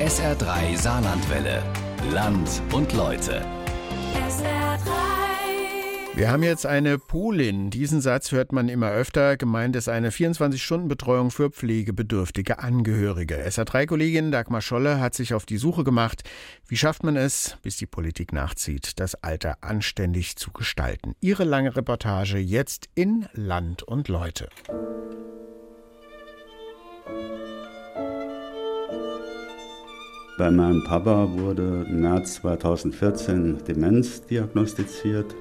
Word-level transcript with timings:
SR3 0.00 0.78
Saarlandwelle. 0.78 1.62
Land 2.10 2.62
und 2.72 2.94
Leute. 2.94 3.44
SR3. 4.14 4.78
Wir 6.14 6.30
haben 6.30 6.42
jetzt 6.42 6.64
eine 6.64 6.98
Polin. 6.98 7.68
Diesen 7.68 8.00
Satz 8.00 8.32
hört 8.32 8.50
man 8.50 8.70
immer 8.70 8.90
öfter. 8.90 9.36
Gemeint 9.36 9.76
ist 9.76 9.90
eine 9.90 10.08
24-Stunden-Betreuung 10.08 11.30
für 11.30 11.50
pflegebedürftige 11.50 12.60
Angehörige. 12.60 13.46
SA3-Kollegin 13.46 14.30
Dagmar 14.30 14.62
Scholle 14.62 15.00
hat 15.00 15.14
sich 15.14 15.34
auf 15.34 15.44
die 15.44 15.58
Suche 15.58 15.84
gemacht. 15.84 16.22
Wie 16.66 16.78
schafft 16.78 17.04
man 17.04 17.16
es, 17.16 17.58
bis 17.62 17.76
die 17.76 17.86
Politik 17.86 18.32
nachzieht, 18.32 18.98
das 19.00 19.16
Alter 19.16 19.58
anständig 19.60 20.36
zu 20.36 20.50
gestalten? 20.50 21.14
Ihre 21.20 21.44
lange 21.44 21.76
Reportage 21.76 22.38
jetzt 22.38 22.88
in 22.94 23.28
Land 23.34 23.82
und 23.82 24.08
Leute. 24.08 24.48
Bei 30.40 30.50
meinem 30.50 30.82
Papa 30.82 31.28
wurde 31.32 31.84
im 31.86 32.00
März 32.00 32.36
2014 32.36 33.58
Demenz 33.68 34.24
diagnostiziert. 34.24 35.34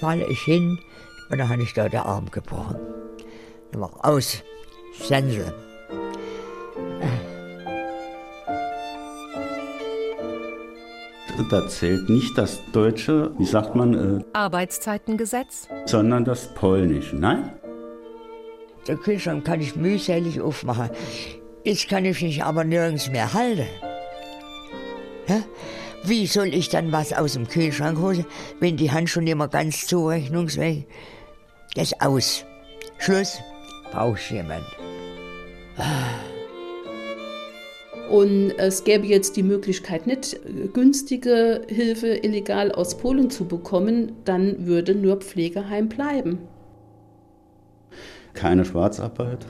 falle 0.00 0.26
ich 0.26 0.42
hin 0.42 0.78
und 1.30 1.38
dann 1.38 1.48
habe 1.48 1.62
ich 1.62 1.72
da 1.72 1.88
den 1.88 2.00
Arm 2.00 2.30
gebrochen. 2.30 2.76
Dann 3.72 3.80
war 3.80 3.92
aus, 4.02 4.42
Sense. 4.92 5.54
Da 11.50 11.68
zählt 11.68 12.10
nicht 12.10 12.36
das 12.36 12.60
deutsche, 12.72 13.32
wie 13.38 13.46
sagt 13.46 13.74
man, 13.74 14.20
äh, 14.20 14.24
Arbeitszeitengesetz? 14.34 15.68
sondern 15.86 16.26
das 16.26 16.52
polnische. 16.54 17.16
Nein? 17.16 17.50
Den 18.86 19.00
Kühlschrank 19.00 19.44
kann 19.44 19.60
ich 19.60 19.76
mühselig 19.76 20.40
aufmachen. 20.40 20.90
Jetzt 21.64 21.88
kann 21.88 22.04
ich 22.04 22.20
mich 22.20 22.42
aber 22.44 22.64
nirgends 22.64 23.10
mehr 23.10 23.32
halten. 23.32 23.66
Hä? 25.26 25.42
Wie 26.04 26.26
soll 26.26 26.52
ich 26.52 26.68
dann 26.68 26.92
was 26.92 27.14
aus 27.14 27.32
dem 27.32 27.48
Kühlschrank 27.48 27.98
holen, 27.98 28.26
wenn 28.60 28.76
die 28.76 28.90
Hand 28.90 29.08
schon 29.08 29.26
immer 29.26 29.48
ganz 29.48 29.86
zurechnungsfähig 29.86 30.86
Das 31.74 31.92
ist 31.92 32.02
aus. 32.02 32.44
Schluss. 32.98 33.38
Brauchst 33.90 34.30
jemand. 34.30 34.64
Und 38.10 38.50
es 38.58 38.84
gäbe 38.84 39.06
jetzt 39.06 39.36
die 39.36 39.42
Möglichkeit, 39.42 40.06
nicht 40.06 40.38
günstige 40.74 41.62
Hilfe 41.68 42.08
illegal 42.08 42.70
aus 42.70 42.98
Polen 42.98 43.30
zu 43.30 43.46
bekommen, 43.46 44.12
dann 44.24 44.66
würde 44.66 44.94
nur 44.94 45.16
Pflegeheim 45.16 45.88
bleiben. 45.88 46.38
Keine 48.34 48.64
Schwarzarbeit 48.64 49.46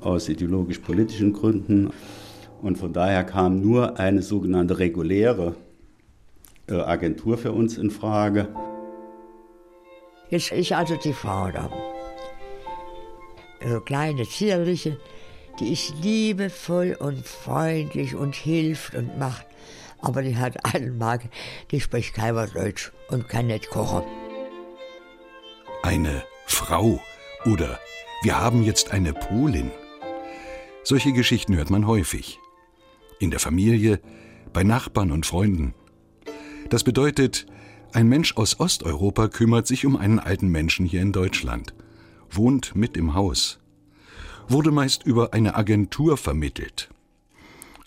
aus 0.00 0.28
ideologisch-politischen 0.28 1.32
Gründen. 1.32 1.90
Und 2.60 2.76
von 2.76 2.92
daher 2.92 3.24
kam 3.24 3.60
nur 3.60 3.98
eine 3.98 4.22
sogenannte 4.22 4.78
reguläre 4.78 5.54
äh, 6.68 6.74
Agentur 6.74 7.38
für 7.38 7.52
uns 7.52 7.78
in 7.78 7.90
Frage. 7.90 8.48
Jetzt 10.28 10.52
ist 10.52 10.72
also 10.72 10.96
die 10.96 11.12
Frau 11.12 11.50
da. 11.50 11.70
So 13.66 13.80
kleine, 13.80 14.24
zierliche, 14.24 14.96
die 15.58 15.72
ist 15.72 15.94
liebevoll 16.02 16.96
und 16.98 17.26
freundlich 17.26 18.14
und 18.14 18.34
hilft 18.34 18.94
und 18.94 19.18
macht. 19.18 19.46
Aber 19.98 20.22
die 20.22 20.36
hat 20.36 20.74
einen 20.74 20.96
Magen, 20.96 21.30
die 21.70 21.80
spricht 21.80 22.14
kein 22.14 22.34
Wort 22.34 22.54
Deutsch 22.54 22.92
und 23.08 23.28
kann 23.28 23.48
nicht 23.48 23.68
kochen. 23.68 24.02
Eine 25.82 26.22
Frau 26.46 27.00
oder 27.44 27.78
wir 28.22 28.38
haben 28.38 28.62
jetzt 28.62 28.92
eine 28.92 29.12
Polin. 29.12 29.70
Solche 30.82 31.12
Geschichten 31.12 31.56
hört 31.56 31.70
man 31.70 31.86
häufig. 31.86 32.38
In 33.18 33.30
der 33.30 33.40
Familie, 33.40 34.00
bei 34.52 34.62
Nachbarn 34.62 35.10
und 35.10 35.26
Freunden. 35.26 35.74
Das 36.68 36.84
bedeutet, 36.84 37.46
ein 37.92 38.08
Mensch 38.08 38.36
aus 38.36 38.60
Osteuropa 38.60 39.28
kümmert 39.28 39.66
sich 39.66 39.84
um 39.84 39.96
einen 39.96 40.18
alten 40.18 40.48
Menschen 40.48 40.86
hier 40.86 41.02
in 41.02 41.12
Deutschland, 41.12 41.74
wohnt 42.30 42.76
mit 42.76 42.96
im 42.96 43.14
Haus, 43.14 43.58
wurde 44.48 44.70
meist 44.70 45.04
über 45.04 45.32
eine 45.32 45.56
Agentur 45.56 46.16
vermittelt, 46.16 46.88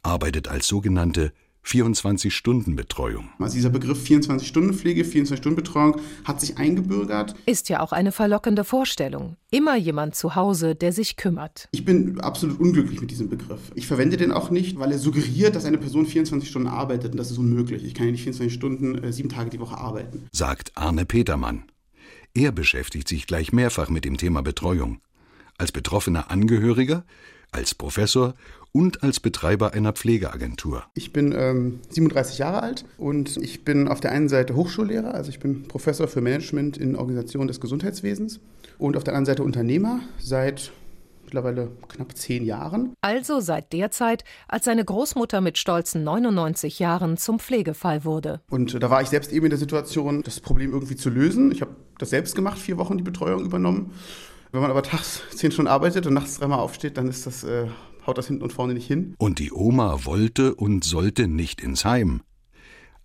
arbeitet 0.02 0.48
als 0.48 0.68
sogenannte 0.68 1.34
24-Stunden-Betreuung. 1.66 3.30
Also 3.40 3.56
dieser 3.56 3.70
Begriff 3.70 4.04
24-Stunden-Pflege, 4.06 5.04
24-Stunden-Betreuung 5.04 6.00
hat 6.26 6.42
sich 6.42 6.58
eingebürgert. 6.58 7.36
Ist 7.46 7.70
ja 7.70 7.80
auch 7.80 7.92
eine 7.92 8.12
verlockende 8.12 8.64
Vorstellung. 8.64 9.38
Immer 9.52 9.76
jemand 9.76 10.16
zu 10.16 10.36
Hause, 10.36 10.76
der 10.76 10.92
sich 10.92 11.16
kümmert. 11.16 11.68
Ich 11.72 11.86
bin 11.86 12.20
absolut 12.22 12.60
unglücklich 12.60 13.02
mit 13.02 13.12
diesem 13.12 13.30
Begriff. 13.30 13.60
Ich 13.76 13.88
verwende 13.88 14.18
den 14.18 14.32
auch 14.32 14.50
nicht, 14.50 14.80
weil 14.80 14.92
er 14.92 15.00
suggeriert, 15.00 15.56
dass 15.56 15.66
eine 15.66 15.78
Person 15.78 16.06
24 16.06 16.50
Stunden 16.50 16.68
arbeitet 16.68 17.12
und 17.12 17.18
das 17.18 17.32
ist 17.32 17.38
unmöglich. 17.38 17.84
Ich 17.84 17.94
kann 17.94 18.06
ja 18.08 18.12
nicht 18.12 18.24
24 18.24 18.54
Stunden, 18.54 19.04
äh, 19.04 19.14
sieben 19.14 19.30
Tage 19.30 19.50
die 19.50 19.60
Woche 19.60 19.78
arbeiten. 19.78 20.28
sagt 20.32 20.72
Arne 20.76 21.06
Petermann. 21.06 21.64
Er 22.34 22.52
beschäftigt 22.52 23.08
sich 23.08 23.28
gleich 23.28 23.54
mehrfach 23.54 23.90
mit 23.90 24.06
dem 24.06 24.18
Thema 24.18 24.42
Betreuung. 24.42 25.00
Als 25.58 25.72
betroffener 25.72 26.32
Angehöriger, 26.32 27.06
als 27.52 27.76
Professor 27.76 28.34
und 28.74 29.04
als 29.04 29.20
Betreiber 29.20 29.74
einer 29.74 29.94
Pflegeagentur. 29.94 30.84
Ich 30.96 31.14
bin 31.14 31.32
ähm, 31.32 31.80
37 31.90 32.40
Jahre 32.40 32.62
alt 32.62 32.86
und 32.98 33.38
ich 33.38 33.64
bin 33.64 33.88
auf 33.88 34.02
der 34.02 34.12
einen 34.12 34.28
Seite 34.28 34.56
Hochschullehrer, 34.56 35.14
also 35.14 35.30
ich 35.30 35.40
bin 35.40 35.64
Professor 35.68 36.08
für 36.08 36.22
Management 36.22 36.78
in 36.78 36.96
Organisation 36.96 37.48
des 37.48 37.62
Gesundheitswesens 37.62 38.42
und 38.78 38.98
auf 38.98 39.04
der 39.04 39.14
anderen 39.14 39.28
Seite 39.28 39.44
Unternehmer 39.44 40.02
seit 40.20 40.72
mittlerweile 41.24 41.72
knapp 41.88 42.16
zehn 42.16 42.46
Jahren. 42.46 42.94
Also 43.02 43.40
seit 43.40 43.74
der 43.74 43.92
Zeit, 43.92 44.24
als 44.48 44.66
seine 44.66 44.86
Großmutter 44.86 45.42
mit 45.42 45.58
stolzen 45.58 46.04
99 46.04 46.80
Jahren 46.80 47.18
zum 47.18 47.40
Pflegefall 47.40 48.04
wurde. 48.04 48.42
Und 48.50 48.82
da 48.82 48.90
war 48.90 49.02
ich 49.02 49.10
selbst 49.10 49.32
eben 49.32 49.46
in 49.46 49.50
der 49.50 49.60
Situation, 49.60 50.22
das 50.22 50.40
Problem 50.40 50.72
irgendwie 50.74 50.96
zu 50.96 51.10
lösen. 51.10 51.52
Ich 51.52 51.62
habe 51.62 51.76
das 51.98 52.12
selbst 52.12 52.36
gemacht, 52.36 52.60
vier 52.60 52.78
Wochen 52.78 52.98
die 52.98 53.04
Betreuung 53.04 53.46
übernommen. 53.46 53.94
Wenn 54.52 54.62
man 54.62 54.70
aber 54.70 54.84
tags 54.84 55.24
zehn 55.36 55.52
Stunden 55.52 55.70
arbeitet 55.70 56.06
und 56.06 56.14
nachts 56.14 56.38
dreimal 56.38 56.60
aufsteht, 56.60 56.98
dann 56.98 57.08
ist 57.08 57.26
das, 57.26 57.44
äh, 57.44 57.66
haut 58.06 58.18
das 58.18 58.28
hinten 58.28 58.44
und 58.44 58.54
vorne 58.54 58.74
nicht 58.74 58.88
hin. 58.88 59.16
Und 59.18 59.40
die 59.40 59.52
Oma 59.52 60.06
wollte 60.06 60.56
und 60.56 60.84
sollte 60.84 61.28
nicht 61.28 61.62
ins 61.62 61.86
Heim. 61.86 62.22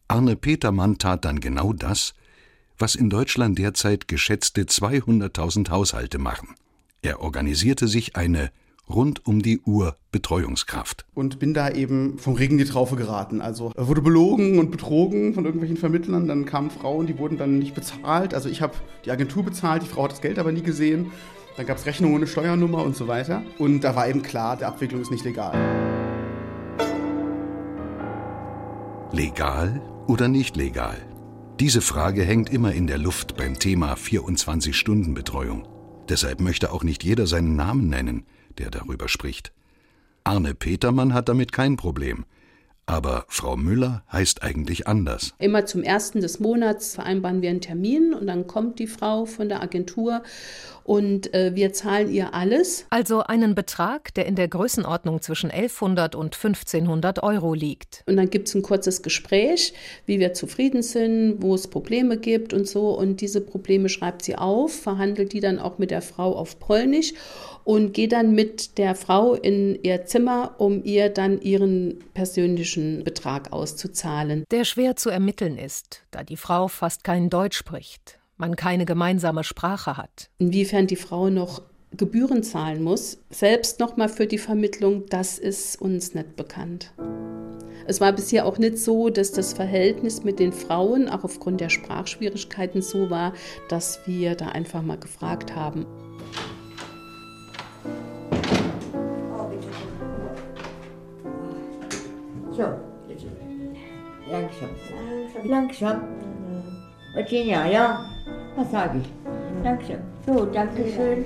Arne 0.08 0.36
Petermann 0.36 0.98
tat 0.98 1.24
dann 1.24 1.40
genau 1.40 1.72
das, 1.72 2.14
was 2.78 2.94
in 2.94 3.10
Deutschland 3.10 3.58
derzeit 3.58 4.08
geschätzte 4.08 4.62
200.000 4.62 5.70
Haushalte 5.70 6.18
machen. 6.18 6.54
Er 7.02 7.20
organisierte 7.20 7.88
sich 7.88 8.16
eine 8.16 8.50
rund 8.88 9.26
um 9.26 9.42
die 9.42 9.60
Uhr 9.60 9.96
Betreuungskraft. 10.10 11.04
Und 11.14 11.38
bin 11.38 11.52
da 11.52 11.70
eben 11.70 12.18
vom 12.18 12.34
Regen 12.34 12.58
in 12.58 12.64
die 12.64 12.70
Traufe 12.70 12.96
geraten. 12.96 13.40
Also 13.40 13.72
wurde 13.76 14.00
belogen 14.00 14.58
und 14.58 14.70
betrogen 14.70 15.34
von 15.34 15.44
irgendwelchen 15.44 15.76
Vermittlern. 15.76 16.26
Dann 16.26 16.46
kamen 16.46 16.70
Frauen, 16.70 17.06
die 17.06 17.18
wurden 17.18 17.36
dann 17.36 17.58
nicht 17.58 17.74
bezahlt. 17.74 18.34
Also 18.34 18.48
ich 18.48 18.62
habe 18.62 18.74
die 19.04 19.10
Agentur 19.10 19.44
bezahlt, 19.44 19.82
die 19.82 19.86
Frau 19.86 20.04
hat 20.04 20.12
das 20.12 20.20
Geld 20.20 20.38
aber 20.38 20.52
nie 20.52 20.62
gesehen. 20.62 21.12
Dann 21.58 21.66
gab 21.66 21.78
es 21.78 21.86
Rechnungen 21.86 22.14
ohne 22.14 22.28
Steuernummer 22.28 22.84
und 22.84 22.94
so 22.94 23.08
weiter. 23.08 23.42
Und 23.58 23.80
da 23.80 23.96
war 23.96 24.08
eben 24.08 24.22
klar, 24.22 24.56
die 24.56 24.64
Abwicklung 24.64 25.00
ist 25.00 25.10
nicht 25.10 25.24
legal. 25.24 25.52
Legal 29.10 29.82
oder 30.06 30.28
nicht 30.28 30.56
legal? 30.56 30.98
Diese 31.58 31.80
Frage 31.80 32.22
hängt 32.22 32.48
immer 32.48 32.74
in 32.74 32.86
der 32.86 32.98
Luft 32.98 33.36
beim 33.36 33.58
Thema 33.58 33.94
24-Stunden-Betreuung. 33.94 35.66
Deshalb 36.08 36.40
möchte 36.40 36.70
auch 36.72 36.84
nicht 36.84 37.02
jeder 37.02 37.26
seinen 37.26 37.56
Namen 37.56 37.88
nennen, 37.88 38.24
der 38.58 38.70
darüber 38.70 39.08
spricht. 39.08 39.52
Arne 40.22 40.54
Petermann 40.54 41.12
hat 41.12 41.28
damit 41.28 41.50
kein 41.50 41.76
Problem. 41.76 42.24
Aber 42.88 43.26
Frau 43.28 43.54
Müller 43.54 44.02
heißt 44.10 44.42
eigentlich 44.42 44.86
anders. 44.86 45.34
Immer 45.38 45.66
zum 45.66 45.82
ersten 45.82 46.22
des 46.22 46.40
Monats 46.40 46.94
vereinbaren 46.94 47.42
wir 47.42 47.50
einen 47.50 47.60
Termin 47.60 48.14
und 48.14 48.26
dann 48.26 48.46
kommt 48.46 48.78
die 48.78 48.86
Frau 48.86 49.26
von 49.26 49.50
der 49.50 49.62
Agentur 49.62 50.22
und 50.84 51.34
äh, 51.34 51.54
wir 51.54 51.74
zahlen 51.74 52.10
ihr 52.10 52.32
alles. 52.32 52.86
Also 52.88 53.20
einen 53.20 53.54
Betrag, 53.54 54.14
der 54.14 54.24
in 54.24 54.36
der 54.36 54.48
Größenordnung 54.48 55.20
zwischen 55.20 55.50
1100 55.50 56.14
und 56.14 56.34
1500 56.34 57.22
Euro 57.22 57.52
liegt. 57.52 58.02
Und 58.06 58.16
dann 58.16 58.30
gibt 58.30 58.48
es 58.48 58.54
ein 58.54 58.62
kurzes 58.62 59.02
Gespräch, 59.02 59.74
wie 60.06 60.18
wir 60.18 60.32
zufrieden 60.32 60.80
sind, 60.80 61.42
wo 61.42 61.54
es 61.54 61.68
Probleme 61.68 62.16
gibt 62.16 62.54
und 62.54 62.66
so. 62.66 62.98
Und 62.98 63.20
diese 63.20 63.42
Probleme 63.42 63.90
schreibt 63.90 64.24
sie 64.24 64.36
auf, 64.36 64.72
verhandelt 64.72 65.34
die 65.34 65.40
dann 65.40 65.58
auch 65.58 65.76
mit 65.76 65.90
der 65.90 66.00
Frau 66.00 66.34
auf 66.34 66.58
Polnisch 66.58 67.12
und 67.68 67.92
geht 67.92 68.12
dann 68.12 68.34
mit 68.34 68.78
der 68.78 68.94
Frau 68.94 69.34
in 69.34 69.78
ihr 69.82 70.06
Zimmer, 70.06 70.54
um 70.56 70.82
ihr 70.84 71.10
dann 71.10 71.38
ihren 71.42 71.98
persönlichen 72.14 73.04
Betrag 73.04 73.52
auszuzahlen. 73.52 74.44
Der 74.50 74.64
schwer 74.64 74.96
zu 74.96 75.10
ermitteln 75.10 75.58
ist, 75.58 76.02
da 76.10 76.22
die 76.22 76.38
Frau 76.38 76.68
fast 76.68 77.04
kein 77.04 77.28
Deutsch 77.28 77.58
spricht, 77.58 78.20
man 78.38 78.56
keine 78.56 78.86
gemeinsame 78.86 79.44
Sprache 79.44 79.98
hat. 79.98 80.30
Inwiefern 80.38 80.86
die 80.86 80.96
Frau 80.96 81.28
noch 81.28 81.60
Gebühren 81.94 82.42
zahlen 82.42 82.82
muss, 82.82 83.18
selbst 83.28 83.80
nochmal 83.80 84.08
für 84.08 84.26
die 84.26 84.38
Vermittlung, 84.38 85.04
das 85.10 85.38
ist 85.38 85.78
uns 85.78 86.14
nicht 86.14 86.36
bekannt. 86.36 86.94
Es 87.86 88.00
war 88.00 88.14
bisher 88.14 88.46
auch 88.46 88.56
nicht 88.56 88.78
so, 88.78 89.10
dass 89.10 89.30
das 89.32 89.52
Verhältnis 89.52 90.24
mit 90.24 90.38
den 90.38 90.54
Frauen, 90.54 91.10
auch 91.10 91.22
aufgrund 91.22 91.60
der 91.60 91.68
Sprachschwierigkeiten, 91.68 92.80
so 92.80 93.10
war, 93.10 93.34
dass 93.68 94.00
wir 94.06 94.36
da 94.36 94.48
einfach 94.48 94.80
mal 94.80 94.98
gefragt 94.98 95.54
haben. 95.54 95.84
Langsam. 104.30 104.68
Langsam. 105.44 106.02
Virginia, 107.14 107.66
ja, 107.66 108.00
was 108.56 108.70
sage 108.70 108.98
ich? 108.98 109.08
Langsam. 109.62 110.00
So, 110.26 110.44
danke 110.44 110.84
schön. 110.88 111.24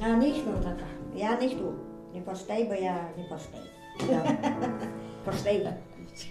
No, 0.00 0.16
niks 0.16 0.44
doen, 0.44 0.54
dat 0.62 0.76
kan. 0.76 0.92
Ja, 1.14 1.36
niks 1.40 1.56
doen. 1.56 1.74
Die 2.12 2.20
pastei, 2.20 2.66
maar 2.68 2.80
ja, 2.80 3.08
die 3.16 3.24
pastei. 3.24 3.60
Ja. 4.08 4.22
pastei. 5.24 5.68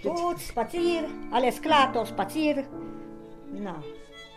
Goed, 0.02 0.40
spazier. 0.40 1.04
Alles 1.30 1.60
klaar, 1.60 1.92
toch 1.92 2.06
spazier. 2.06 2.64
Nou, 3.52 3.76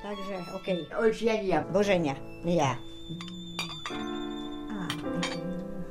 także, 0.01 0.53
okej. 0.55 0.87
Okay. 0.89 1.05
Eugenia. 1.05 1.65
Bożenia, 1.71 2.13
ja. 2.43 2.75
Ah, 4.69 4.87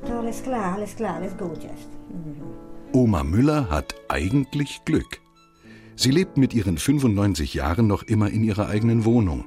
to 0.04 0.18
alles 0.18 0.40
klar, 0.40 0.74
alles 0.74 0.94
klar, 0.94 1.14
alles 1.14 1.32
gut 1.36 1.62
jetzt. 1.62 1.95
Oma 2.96 3.24
Müller 3.24 3.68
hat 3.68 3.94
eigentlich 4.08 4.82
Glück. 4.86 5.20
Sie 5.96 6.10
lebt 6.10 6.38
mit 6.38 6.54
ihren 6.54 6.78
95 6.78 7.52
Jahren 7.52 7.86
noch 7.86 8.04
immer 8.04 8.30
in 8.30 8.42
ihrer 8.42 8.70
eigenen 8.70 9.04
Wohnung. 9.04 9.44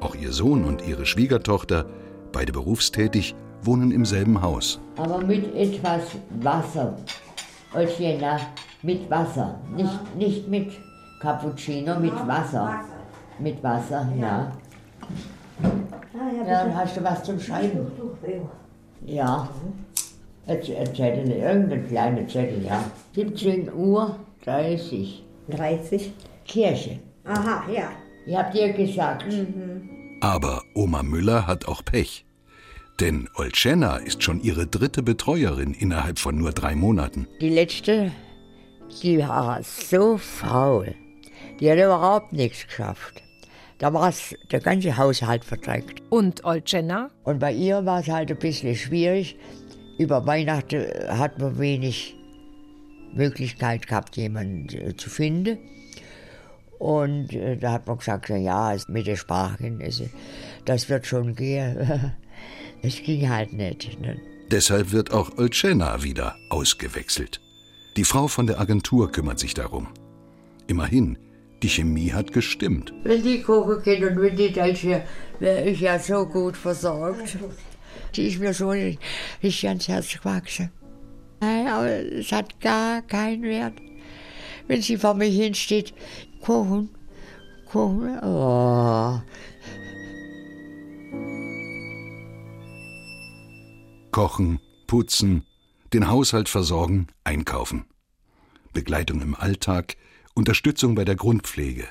Auch 0.00 0.14
ihr 0.14 0.32
Sohn 0.32 0.64
und 0.64 0.88
ihre 0.88 1.04
Schwiegertochter, 1.04 1.84
beide 2.32 2.52
berufstätig, 2.52 3.34
wohnen 3.60 3.90
im 3.90 4.06
selben 4.06 4.40
Haus. 4.40 4.80
Aber 4.96 5.18
mit 5.22 5.54
etwas 5.54 6.04
Wasser. 6.40 6.96
Eugenia, 7.74 8.40
mit 8.80 9.10
Wasser. 9.10 9.60
Nicht, 9.76 10.16
nicht 10.16 10.48
mit 10.48 10.72
Cappuccino, 11.20 12.00
mit 12.00 12.14
Wasser. 12.26 12.80
Mit 13.38 13.62
Wasser, 13.62 14.10
ja. 14.18 14.52
Ja, 15.62 16.44
dann 16.46 16.74
hast 16.74 16.96
du 16.96 17.04
was 17.04 17.24
zum 17.24 17.38
Schreiben. 17.38 17.92
Ja. 19.04 19.50
Zettel, 20.58 21.30
irgendein 21.30 21.86
kleiner 21.86 22.26
Zettel, 22.28 22.64
ja. 22.64 22.84
17 23.14 23.72
Uhr 23.72 24.18
30. 24.44 25.24
30. 25.48 26.12
Kirche. 26.46 26.98
Aha, 27.24 27.64
ja. 27.70 27.90
Ich 28.26 28.36
hab 28.36 28.52
dir 28.52 28.72
gesagt. 28.72 29.24
Aber 30.20 30.62
Oma 30.74 31.02
Müller 31.02 31.46
hat 31.46 31.66
auch 31.66 31.84
Pech. 31.84 32.24
Denn 33.00 33.28
Olcena 33.34 33.96
ist 33.96 34.22
schon 34.22 34.42
ihre 34.42 34.66
dritte 34.66 35.02
Betreuerin 35.02 35.72
innerhalb 35.72 36.18
von 36.18 36.36
nur 36.36 36.52
drei 36.52 36.74
Monaten. 36.74 37.26
Die 37.40 37.48
letzte, 37.48 38.12
die 39.02 39.18
war 39.18 39.62
so 39.62 40.18
faul. 40.18 40.94
Die 41.58 41.70
hat 41.70 41.78
überhaupt 41.78 42.32
nichts 42.32 42.66
geschafft. 42.66 43.22
Da 43.78 43.94
war 43.94 44.10
es 44.10 44.34
der 44.52 44.60
ganze 44.60 44.98
Haushalt 44.98 45.42
verdreckt. 45.42 46.02
Und 46.10 46.44
Olcena? 46.44 47.10
Und 47.24 47.38
bei 47.38 47.52
ihr 47.52 47.86
war 47.86 48.00
es 48.00 48.08
halt 48.08 48.30
ein 48.30 48.38
bisschen 48.38 48.76
schwierig. 48.76 49.36
Über 50.00 50.26
Weihnachten 50.26 50.86
hat 51.08 51.38
man 51.38 51.58
wenig 51.58 52.16
Möglichkeit 53.12 53.86
gehabt, 53.86 54.16
jemanden 54.16 54.68
äh, 54.74 54.96
zu 54.96 55.10
finden. 55.10 55.58
Und 56.78 57.34
äh, 57.34 57.58
da 57.58 57.72
hat 57.72 57.86
man 57.86 57.98
gesagt, 57.98 58.30
ja, 58.30 58.72
es- 58.72 58.88
mit 58.88 59.06
der 59.06 59.16
Sprachkenntnisse, 59.16 60.08
das 60.64 60.88
wird 60.88 61.06
schon 61.06 61.34
gehen. 61.34 62.12
Es 62.82 63.02
ging 63.02 63.28
halt 63.28 63.52
nicht. 63.52 64.00
Ne? 64.00 64.16
Deshalb 64.50 64.90
wird 64.90 65.12
auch 65.12 65.36
Olcena 65.36 66.02
wieder 66.02 66.34
ausgewechselt. 66.48 67.42
Die 67.98 68.04
Frau 68.04 68.26
von 68.26 68.46
der 68.46 68.58
Agentur 68.58 69.12
kümmert 69.12 69.38
sich 69.38 69.52
darum. 69.52 69.88
Immerhin, 70.66 71.18
die 71.62 71.68
Chemie 71.68 72.14
hat 72.14 72.32
gestimmt. 72.32 72.94
Wenn 73.04 73.22
die 73.22 73.42
kochen 73.42 73.82
können 73.82 74.16
und 74.16 74.22
wenn 74.22 74.34
die 74.34 74.50
Deutsche, 74.50 75.02
wäre 75.40 75.68
ich 75.68 75.80
ja 75.82 75.98
so 75.98 76.24
gut 76.24 76.56
versorgt. 76.56 77.36
Die 78.14 78.28
ist 78.28 78.40
mir 78.40 78.54
so 78.54 78.72
nicht 78.72 79.64
ans 79.66 79.88
Herz 79.88 80.18
gewachsen. 80.18 80.70
Nein, 81.40 81.66
aber 81.68 81.88
es 81.88 82.32
hat 82.32 82.60
gar 82.60 83.02
keinen 83.02 83.42
Wert. 83.42 83.74
Wenn 84.66 84.82
sie 84.82 84.96
vor 84.96 85.14
mir 85.14 85.28
hinsteht, 85.28 85.94
kochen, 86.40 86.90
kochen, 87.66 88.18
oh. 88.22 89.20
Kochen, 94.10 94.60
putzen, 94.86 95.44
den 95.92 96.08
Haushalt 96.08 96.48
versorgen, 96.48 97.06
einkaufen. 97.24 97.84
Begleitung 98.72 99.20
im 99.22 99.34
Alltag, 99.34 99.96
Unterstützung 100.34 100.94
bei 100.94 101.04
der 101.04 101.16
Grundpflege. 101.16 101.88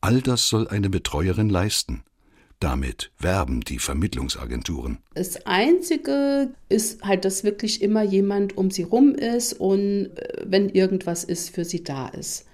All 0.00 0.20
das 0.22 0.48
soll 0.48 0.68
eine 0.68 0.90
Betreuerin 0.90 1.48
leisten. 1.48 2.02
Damit 2.60 3.10
werben 3.18 3.60
die 3.60 3.78
Vermittlungsagenturen. 3.78 4.98
Das 5.14 5.44
Einzige 5.46 6.54
ist 6.68 7.02
halt, 7.02 7.24
dass 7.24 7.44
wirklich 7.44 7.82
immer 7.82 8.02
jemand 8.02 8.56
um 8.56 8.70
sie 8.70 8.84
rum 8.84 9.14
ist 9.14 9.52
und 9.54 10.06
äh, 10.16 10.44
wenn 10.46 10.70
irgendwas 10.70 11.24
ist, 11.24 11.50
für 11.50 11.64
sie 11.64 11.84
da 11.84 12.08
ist. 12.08 12.46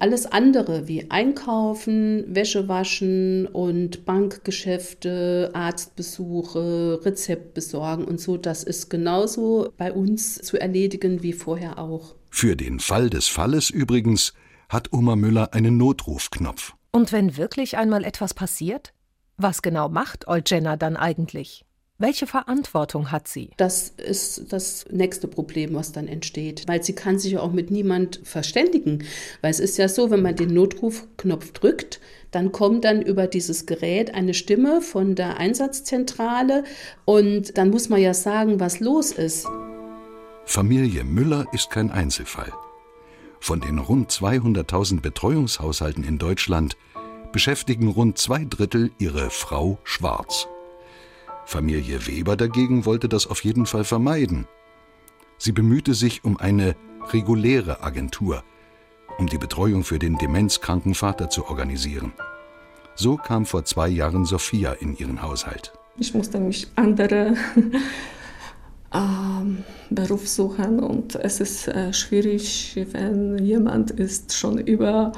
Alles 0.00 0.26
andere 0.26 0.88
wie 0.88 1.10
Einkaufen, 1.10 2.24
Wäsche 2.34 2.68
waschen 2.68 3.46
und 3.46 4.04
Bankgeschäfte, 4.04 5.50
Arztbesuche, 5.54 7.00
Rezept 7.04 7.54
besorgen 7.54 8.04
und 8.04 8.20
so, 8.20 8.36
das 8.36 8.64
ist 8.64 8.90
genauso 8.90 9.72
bei 9.76 9.92
uns 9.92 10.34
zu 10.34 10.58
erledigen 10.58 11.22
wie 11.22 11.32
vorher 11.32 11.78
auch. 11.78 12.16
Für 12.30 12.56
den 12.56 12.80
Fall 12.80 13.08
des 13.08 13.28
Falles 13.28 13.70
übrigens 13.70 14.34
hat 14.68 14.92
Oma 14.92 15.14
Müller 15.14 15.54
einen 15.54 15.76
Notrufknopf. 15.76 16.74
Und 16.90 17.12
wenn 17.12 17.36
wirklich 17.36 17.76
einmal 17.76 18.04
etwas 18.04 18.34
passiert? 18.34 18.92
Was 19.36 19.62
genau 19.62 19.88
macht 19.88 20.28
Olcena 20.28 20.76
dann 20.76 20.96
eigentlich? 20.96 21.64
Welche 21.98 22.26
Verantwortung 22.26 23.10
hat 23.12 23.28
sie? 23.28 23.50
Das 23.56 23.88
ist 23.88 24.52
das 24.52 24.84
nächste 24.90 25.28
Problem, 25.28 25.74
was 25.74 25.92
dann 25.92 26.08
entsteht, 26.08 26.64
weil 26.66 26.82
sie 26.82 26.94
kann 26.94 27.18
sich 27.18 27.32
ja 27.32 27.40
auch 27.40 27.52
mit 27.52 27.70
niemand 27.70 28.20
verständigen, 28.24 29.04
weil 29.42 29.50
es 29.50 29.60
ist 29.60 29.76
ja 29.76 29.88
so, 29.88 30.10
wenn 30.10 30.22
man 30.22 30.36
den 30.36 30.52
Notrufknopf 30.52 31.52
drückt, 31.52 32.00
dann 32.30 32.52
kommt 32.52 32.84
dann 32.84 33.00
über 33.00 33.28
dieses 33.28 33.66
Gerät 33.66 34.14
eine 34.14 34.34
Stimme 34.34 34.82
von 34.82 35.14
der 35.14 35.38
Einsatzzentrale 35.38 36.64
und 37.04 37.56
dann 37.58 37.70
muss 37.70 37.88
man 37.88 38.00
ja 38.00 38.12
sagen, 38.12 38.58
was 38.58 38.80
los 38.80 39.12
ist. 39.12 39.46
Familie 40.46 41.04
Müller 41.04 41.46
ist 41.52 41.70
kein 41.70 41.90
Einzelfall. 41.90 42.52
Von 43.40 43.60
den 43.60 43.78
rund 43.78 44.10
200.000 44.10 45.00
Betreuungshaushalten 45.00 46.02
in 46.02 46.18
Deutschland 46.18 46.76
beschäftigen 47.34 47.88
rund 47.88 48.16
zwei 48.16 48.44
Drittel 48.44 48.92
ihre 48.98 49.28
Frau 49.28 49.78
Schwarz. 49.82 50.46
Familie 51.46 52.06
Weber 52.06 52.36
dagegen 52.36 52.86
wollte 52.86 53.08
das 53.08 53.26
auf 53.26 53.42
jeden 53.42 53.66
Fall 53.66 53.82
vermeiden. 53.82 54.46
Sie 55.36 55.50
bemühte 55.50 55.94
sich 55.94 56.22
um 56.22 56.36
eine 56.36 56.76
reguläre 57.12 57.82
Agentur, 57.82 58.44
um 59.18 59.26
die 59.26 59.38
Betreuung 59.38 59.82
für 59.82 59.98
den 59.98 60.16
demenzkranken 60.16 60.94
Vater 60.94 61.28
zu 61.28 61.46
organisieren. 61.46 62.12
So 62.94 63.16
kam 63.16 63.46
vor 63.46 63.64
zwei 63.64 63.88
Jahren 63.88 64.24
Sophia 64.24 64.72
in 64.74 64.96
ihren 64.96 65.20
Haushalt. 65.20 65.72
Ich 65.98 66.14
musste 66.14 66.38
mich 66.38 66.68
andere 66.76 67.34
ähm, 68.94 69.64
Beruf 69.90 70.28
suchen 70.28 70.78
und 70.78 71.16
es 71.16 71.40
ist 71.40 71.66
äh, 71.66 71.92
schwierig, 71.92 72.80
wenn 72.92 73.38
jemand 73.38 73.90
ist 73.90 74.34
schon 74.34 74.58
über 74.58 75.10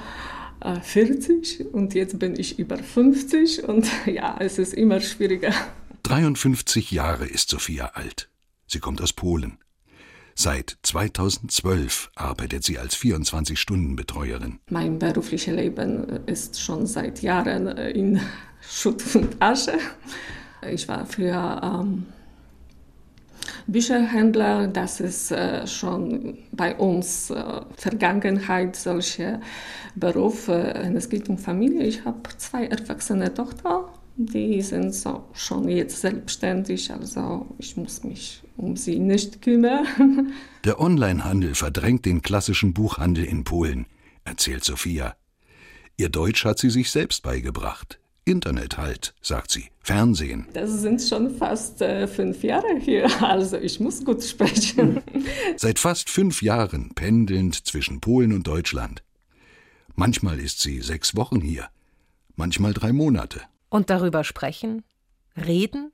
40 0.83 1.73
und 1.73 1.95
jetzt 1.95 2.19
bin 2.19 2.39
ich 2.39 2.59
über 2.59 2.79
50 2.79 3.65
und 3.65 3.87
ja, 4.07 4.37
es 4.41 4.59
ist 4.59 4.75
immer 4.75 5.01
schwieriger. 5.01 5.53
53 6.03 6.91
Jahre 6.91 7.27
ist 7.27 7.51
Sophia 7.51 7.93
alt. 7.95 8.29
Sie 8.67 8.79
kommt 8.79 9.01
aus 9.01 9.13
Polen. 9.13 9.59
Seit 10.39 10.77
2012 10.83 12.11
arbeitet 12.15 12.63
sie 12.63 12.79
als 12.79 12.95
24-Stunden-Betreuerin. 12.97 14.59
Mein 14.69 14.99
berufliches 14.99 15.55
Leben 15.55 16.27
ist 16.27 16.61
schon 16.61 16.87
seit 16.87 17.23
Jahren 17.23 17.69
äh, 17.69 17.91
in 17.91 18.21
Schutt 18.61 19.03
und 19.15 19.41
Asche. 19.41 19.79
Ich 20.71 20.89
war 20.89 21.07
früher 21.07 21.61
ähm, 21.63 22.07
Bücherhändler, 23.67 24.69
das 24.69 25.01
ist 25.01 25.33
äh, 25.33 25.67
schon 25.67 26.39
bei 26.53 26.77
uns 26.77 27.31
äh, 27.31 27.63
Vergangenheit, 27.77 28.77
solche 28.77 29.41
Berufe. 29.95 30.83
Und 30.85 30.97
Es 30.97 31.09
geht 31.09 31.29
um 31.29 31.39
Familie. 31.39 31.85
Ich 31.85 32.05
habe 32.05 32.21
zwei 32.37 32.67
erwachsene 32.67 33.33
Tochter, 33.35 33.89
die 34.17 34.63
sind 34.63 34.95
so 34.95 35.25
schon 35.33 35.69
jetzt 35.69 36.01
selbstständig, 36.01 36.91
also 36.91 37.47
ich 37.59 37.77
muss 37.77 38.03
mich 38.05 38.43
um 38.57 38.77
sie 38.77 38.99
nicht 38.99 39.43
kümmern. 39.43 40.33
Der 40.65 40.81
Onlinehandel 40.81 41.55
verdrängt 41.55 42.07
den 42.07 42.23
klassischen 42.23 42.73
Buchhandel 42.73 43.25
in 43.25 43.45
Polen, 43.45 43.87
erzählt 44.25 44.65
Sophia. 44.65 45.17
Ihr 45.99 46.09
Deutsch 46.09 46.45
hat 46.45 46.59
sie 46.59 46.71
sich 46.71 46.91
selbst 46.91 47.23
beigebracht. 47.23 47.99
Internet 48.27 48.77
halt, 48.77 49.15
sagt 49.23 49.53
sie, 49.53 49.69
Fernsehen. 49.81 50.49
Das 50.53 50.71
sind 50.81 51.01
schon 51.01 51.31
fast 51.31 51.81
äh, 51.81 52.09
fünf 52.09 52.43
Jahre 52.43 52.77
hier, 52.81 53.09
also 53.23 53.57
ich 53.57 53.79
muss 53.79 54.05
gut 54.05 54.23
sprechen. 54.23 55.01
Seit 55.57 55.79
fast 55.79 56.11
fünf 56.11 56.43
Jahren 56.43 56.91
pendelnd 56.97 57.67
zwischen 57.67 58.01
Polen 58.01 58.33
und 58.33 58.47
Deutschland. 58.49 59.05
Manchmal 59.95 60.41
ist 60.41 60.61
sie 60.61 60.81
sechs 60.81 61.17
Wochen 61.17 61.41
hier, 61.41 61.69
manchmal 62.35 62.75
drei 62.75 62.93
Monate. 62.93 63.43
Und 63.71 63.91
darüber 63.91 64.25
sprechen? 64.25 64.83
Reden? 65.37 65.93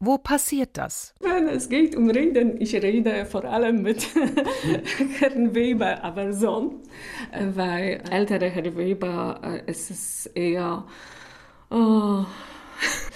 Wo 0.00 0.16
passiert 0.16 0.78
das? 0.78 1.14
Wenn 1.20 1.48
es 1.48 1.68
geht 1.68 1.94
um 1.94 2.08
Reden, 2.08 2.60
ich 2.60 2.74
rede 2.74 3.26
vor 3.26 3.44
allem 3.44 3.82
mit 3.82 4.06
Herrn 5.20 5.54
Weber, 5.54 6.02
aber 6.02 6.32
so, 6.32 6.82
weil 7.54 8.02
ältere 8.10 8.48
Herr 8.48 8.74
Weber, 8.74 9.38
äh, 9.44 9.62
es 9.66 9.90
ist 9.90 10.26
eher, 10.34 10.86
oh, 11.72 12.24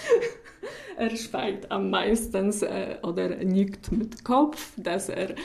er 0.97 1.15
schweigt 1.15 1.71
am 1.71 1.89
meisten 1.89 2.51
äh, 2.63 2.97
oder 3.03 3.29
nickt 3.43 3.91
mit 3.91 4.23
Kopf, 4.23 4.71
dass 4.77 5.09
er 5.09 5.35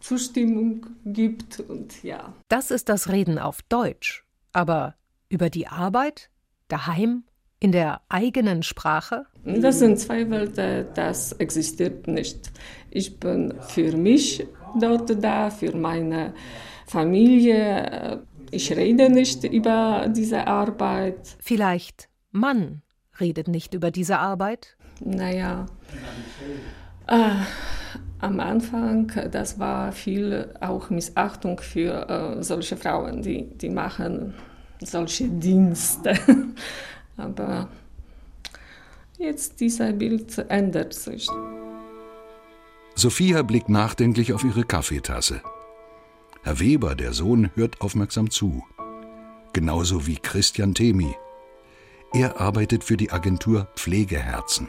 Zustimmung 0.00 0.86
gibt 1.04 1.60
und 1.60 2.02
ja. 2.02 2.32
Das 2.48 2.70
ist 2.70 2.88
das 2.88 3.08
Reden 3.08 3.38
auf 3.38 3.62
Deutsch. 3.62 4.24
Aber 4.52 4.94
über 5.28 5.50
die 5.50 5.66
Arbeit? 5.66 6.30
Daheim? 6.68 7.24
In 7.58 7.72
der 7.72 8.02
eigenen 8.10 8.62
Sprache? 8.62 9.24
Das 9.44 9.78
sind 9.78 9.98
zwei 9.98 10.28
Welten, 10.30 10.86
das 10.94 11.32
existiert 11.32 12.06
nicht. 12.06 12.52
Ich 12.90 13.18
bin 13.18 13.54
für 13.62 13.96
mich 13.96 14.46
dort 14.78 15.22
da, 15.24 15.50
für 15.50 15.74
meine 15.74 16.34
Familie. 16.86 18.22
Ich 18.50 18.76
rede 18.76 19.08
nicht 19.08 19.44
über 19.44 20.06
diese 20.14 20.46
Arbeit. 20.46 21.36
Vielleicht 21.40 22.08
Mann 22.36 22.82
redet 23.20 23.48
nicht 23.48 23.74
über 23.74 23.90
diese 23.90 24.18
Arbeit? 24.18 24.76
Naja, 25.00 25.66
äh, 27.06 27.30
am 28.20 28.40
Anfang, 28.40 29.12
das 29.30 29.58
war 29.58 29.92
viel 29.92 30.54
auch 30.60 30.90
Missachtung 30.90 31.60
für 31.60 32.08
äh, 32.08 32.42
solche 32.42 32.76
Frauen, 32.76 33.22
die, 33.22 33.44
die 33.56 33.68
machen 33.68 34.34
solche 34.80 35.28
Dienste. 35.28 36.14
Aber 37.16 37.68
jetzt 39.18 39.60
dieser 39.60 39.92
Bild 39.92 40.38
ändert 40.48 40.94
sich. 40.94 41.28
Sophia 42.94 43.42
blickt 43.42 43.68
nachdenklich 43.68 44.32
auf 44.32 44.44
ihre 44.44 44.64
Kaffeetasse. 44.64 45.42
Herr 46.42 46.60
Weber, 46.60 46.94
der 46.94 47.12
Sohn, 47.12 47.50
hört 47.54 47.80
aufmerksam 47.80 48.30
zu. 48.30 48.64
Genauso 49.52 50.06
wie 50.06 50.16
Christian 50.16 50.74
Temi. 50.74 51.14
Er 52.12 52.40
arbeitet 52.40 52.84
für 52.84 52.96
die 52.96 53.10
Agentur 53.10 53.68
Pflegeherzen. 53.76 54.68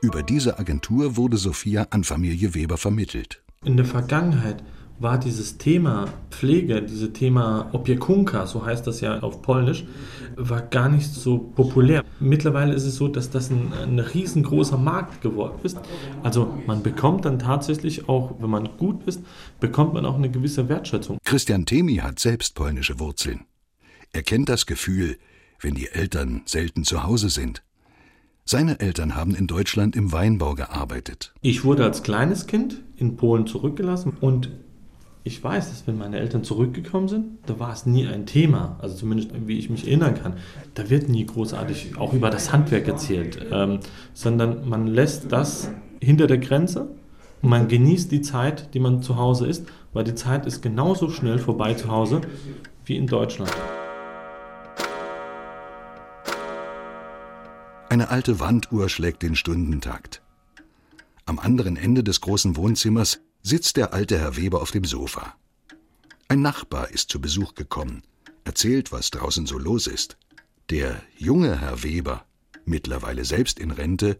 Über 0.00 0.22
diese 0.22 0.58
Agentur 0.58 1.16
wurde 1.16 1.36
Sophia 1.36 1.86
an 1.90 2.02
Familie 2.02 2.54
Weber 2.54 2.76
vermittelt. 2.76 3.42
In 3.64 3.76
der 3.76 3.86
Vergangenheit 3.86 4.64
war 4.98 5.18
dieses 5.18 5.58
Thema 5.58 6.06
Pflege, 6.30 6.82
dieses 6.82 7.12
Thema 7.12 7.68
Opiekunka, 7.72 8.46
so 8.46 8.64
heißt 8.64 8.86
das 8.86 9.00
ja 9.00 9.20
auf 9.20 9.42
Polnisch, 9.42 9.84
war 10.36 10.62
gar 10.62 10.88
nicht 10.88 11.08
so 11.08 11.38
populär. 11.38 12.04
Mittlerweile 12.20 12.74
ist 12.74 12.84
es 12.84 12.96
so, 12.96 13.08
dass 13.08 13.30
das 13.30 13.50
ein, 13.50 13.72
ein 13.72 13.98
riesengroßer 13.98 14.78
Markt 14.78 15.20
geworden 15.20 15.58
ist. 15.62 15.78
Also 16.22 16.56
man 16.66 16.82
bekommt 16.82 17.24
dann 17.24 17.38
tatsächlich 17.38 18.08
auch, 18.08 18.36
wenn 18.40 18.50
man 18.50 18.76
gut 18.76 19.04
ist, 19.04 19.22
bekommt 19.60 19.94
man 19.94 20.04
auch 20.06 20.16
eine 20.16 20.30
gewisse 20.30 20.68
Wertschätzung. 20.68 21.18
Christian 21.24 21.66
Temi 21.66 21.96
hat 21.96 22.18
selbst 22.18 22.54
polnische 22.54 22.98
Wurzeln. 22.98 23.44
Er 24.12 24.22
kennt 24.22 24.48
das 24.48 24.66
Gefühl, 24.66 25.16
wenn 25.62 25.74
die 25.74 25.88
Eltern 25.88 26.42
selten 26.44 26.84
zu 26.84 27.04
Hause 27.04 27.30
sind. 27.30 27.62
Seine 28.44 28.80
Eltern 28.80 29.14
haben 29.14 29.34
in 29.34 29.46
Deutschland 29.46 29.94
im 29.94 30.12
Weinbau 30.12 30.54
gearbeitet. 30.54 31.32
Ich 31.42 31.64
wurde 31.64 31.84
als 31.84 32.02
kleines 32.02 32.46
Kind 32.46 32.82
in 32.96 33.16
Polen 33.16 33.46
zurückgelassen 33.46 34.16
und 34.20 34.50
ich 35.24 35.42
weiß, 35.42 35.68
dass 35.68 35.86
wenn 35.86 35.96
meine 35.96 36.18
Eltern 36.18 36.42
zurückgekommen 36.42 37.06
sind, 37.06 37.38
da 37.46 37.60
war 37.60 37.72
es 37.72 37.86
nie 37.86 38.08
ein 38.08 38.26
Thema, 38.26 38.76
also 38.82 38.96
zumindest 38.96 39.30
wie 39.46 39.56
ich 39.56 39.70
mich 39.70 39.86
erinnern 39.86 40.14
kann. 40.20 40.34
Da 40.74 40.90
wird 40.90 41.08
nie 41.08 41.24
großartig 41.24 41.96
auch 41.96 42.12
über 42.12 42.30
das 42.30 42.52
Handwerk 42.52 42.88
erzählt, 42.88 43.38
ähm, 43.52 43.78
sondern 44.14 44.68
man 44.68 44.88
lässt 44.88 45.30
das 45.30 45.70
hinter 46.00 46.26
der 46.26 46.38
Grenze 46.38 46.88
und 47.40 47.50
man 47.50 47.68
genießt 47.68 48.10
die 48.10 48.22
Zeit, 48.22 48.74
die 48.74 48.80
man 48.80 49.02
zu 49.02 49.16
Hause 49.16 49.46
ist, 49.46 49.66
weil 49.92 50.02
die 50.02 50.16
Zeit 50.16 50.46
ist 50.46 50.60
genauso 50.60 51.08
schnell 51.08 51.38
vorbei 51.38 51.74
zu 51.74 51.88
Hause 51.88 52.22
wie 52.84 52.96
in 52.96 53.06
Deutschland. 53.06 53.52
Eine 57.92 58.08
alte 58.08 58.40
Wanduhr 58.40 58.88
schlägt 58.88 59.22
den 59.22 59.36
Stundentakt. 59.36 60.22
Am 61.26 61.38
anderen 61.38 61.76
Ende 61.76 62.02
des 62.02 62.22
großen 62.22 62.56
Wohnzimmers 62.56 63.20
sitzt 63.42 63.76
der 63.76 63.92
alte 63.92 64.18
Herr 64.18 64.38
Weber 64.38 64.62
auf 64.62 64.70
dem 64.70 64.84
Sofa. 64.84 65.34
Ein 66.26 66.40
Nachbar 66.40 66.90
ist 66.90 67.10
zu 67.10 67.20
Besuch 67.20 67.54
gekommen, 67.54 68.00
erzählt, 68.44 68.92
was 68.92 69.10
draußen 69.10 69.44
so 69.44 69.58
los 69.58 69.86
ist. 69.86 70.16
Der 70.70 71.02
junge 71.18 71.60
Herr 71.60 71.82
Weber, 71.82 72.24
mittlerweile 72.64 73.26
selbst 73.26 73.58
in 73.58 73.70
Rente, 73.70 74.18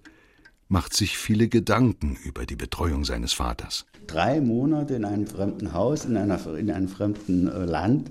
macht 0.69 0.93
sich 0.93 1.17
viele 1.17 1.49
Gedanken 1.49 2.19
über 2.23 2.45
die 2.45 2.57
Betreuung 2.57 3.07
seines 3.07 3.33
Vaters. 3.33 3.87
Drei 4.07 4.43
Monate 4.43 4.97
in 4.97 5.07
einem 5.07 5.27
fremden 5.27 5.73
Haus, 5.73 6.05
in, 6.05 6.19
einer, 6.19 6.47
in 6.59 6.71
einem 6.71 6.89
fremden 6.89 7.49
äh, 7.49 7.65
Land, 7.65 8.11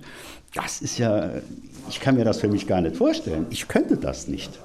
das 0.56 0.82
ist 0.82 0.98
ja, 0.98 1.34
ich 1.88 2.00
kann 2.00 2.16
mir 2.16 2.26
das 2.26 2.40
für 2.40 2.48
mich 2.48 2.66
gar 2.66 2.82
nicht 2.82 2.96
vorstellen. 2.96 3.46
Ich 3.52 3.68
könnte 3.68 3.98
das 3.98 4.28
nicht. 4.28 4.60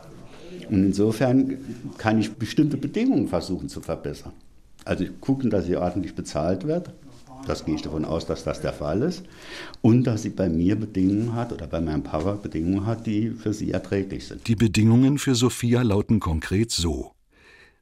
Und 0.71 0.85
insofern 0.85 1.59
kann 1.99 2.19
ich 2.19 2.33
bestimmte 2.33 2.77
Bedingungen 2.77 3.29
versuchen 3.29 3.69
zu 3.69 3.81
verbessern. 3.81 4.33
Also 4.85 5.05
gucken, 5.21 5.51
dass 5.51 5.67
sie 5.67 5.77
ordentlich 5.77 6.15
bezahlt 6.15 6.67
wird. 6.67 6.93
Das 7.47 7.65
gehe 7.65 7.75
ich 7.75 7.83
davon 7.83 8.05
aus, 8.05 8.27
dass 8.27 8.45
das 8.45 8.61
der 8.61 8.73
Fall 8.73 9.03
ist. 9.03 9.23
Und 9.83 10.05
dass 10.05 10.23
sie 10.23 10.31
bei 10.31 10.49
mir 10.49 10.77
Bedingungen 10.77 11.35
hat 11.35 11.53
oder 11.53 11.67
bei 11.67 11.81
meinem 11.81 12.03
Papa 12.03 12.33
Bedingungen 12.33 12.87
hat, 12.87 13.07
die 13.07 13.31
für 13.31 13.53
sie 13.53 13.71
erträglich 13.71 14.27
sind. 14.27 14.47
Die 14.49 14.57
Bedingungen 14.57 15.19
für 15.19 15.35
Sophia 15.35 15.83
lauten 15.83 16.21
konkret 16.21 16.71
so. 16.71 17.13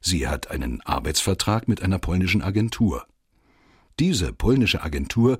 Sie 0.01 0.27
hat 0.27 0.51
einen 0.51 0.81
Arbeitsvertrag 0.81 1.67
mit 1.67 1.81
einer 1.81 1.97
polnischen 1.97 2.43
Agentur. 2.43 3.05
Diese 3.99 4.33
polnische 4.33 4.83
Agentur 4.83 5.39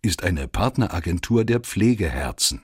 ist 0.00 0.22
eine 0.22 0.48
Partneragentur 0.48 1.44
der 1.44 1.60
Pflegeherzen. 1.60 2.62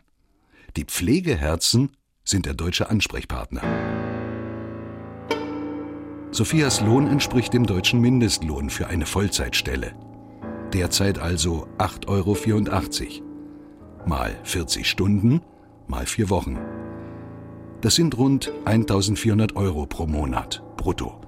Die 0.76 0.84
Pflegeherzen 0.84 1.90
sind 2.24 2.46
der 2.46 2.54
deutsche 2.54 2.90
Ansprechpartner. 2.90 3.62
Sophias 6.30 6.80
Lohn 6.80 7.06
entspricht 7.06 7.52
dem 7.52 7.64
deutschen 7.64 8.00
Mindestlohn 8.00 8.70
für 8.70 8.88
eine 8.88 9.06
Vollzeitstelle. 9.06 9.94
Derzeit 10.72 11.18
also 11.18 11.68
8,84 11.78 13.20
Euro. 13.20 14.06
Mal 14.06 14.36
40 14.42 14.90
Stunden, 14.90 15.42
mal 15.86 16.06
vier 16.06 16.30
Wochen. 16.30 16.58
Das 17.80 17.94
sind 17.94 18.16
rund 18.16 18.52
1400 18.64 19.54
Euro 19.54 19.86
pro 19.86 20.06
Monat, 20.06 20.62
brutto. 20.76 21.20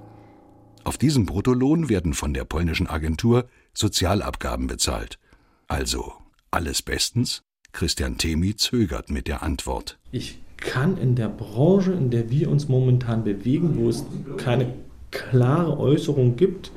Auf 0.83 0.97
diesen 0.97 1.25
Bruttolohn 1.25 1.87
werden 1.87 2.13
von 2.13 2.33
der 2.33 2.45
polnischen 2.45 2.87
Agentur 2.87 3.47
Sozialabgaben 3.73 4.67
bezahlt. 4.67 5.19
Also 5.67 6.13
alles 6.51 6.81
bestens? 6.81 7.43
Christian 7.71 8.17
Temi 8.17 8.55
zögert 8.55 9.09
mit 9.09 9.27
der 9.27 9.43
Antwort. 9.43 9.99
Ich 10.11 10.39
kann 10.57 10.97
in 10.97 11.15
der 11.15 11.29
Branche, 11.29 11.91
in 11.93 12.09
der 12.09 12.29
wir 12.29 12.49
uns 12.49 12.67
momentan 12.67 13.23
bewegen, 13.23 13.77
wo 13.77 13.89
es 13.89 14.05
keine 14.37 14.73
klare 15.11 15.79
Äußerung 15.79 16.35
gibt, 16.35 16.71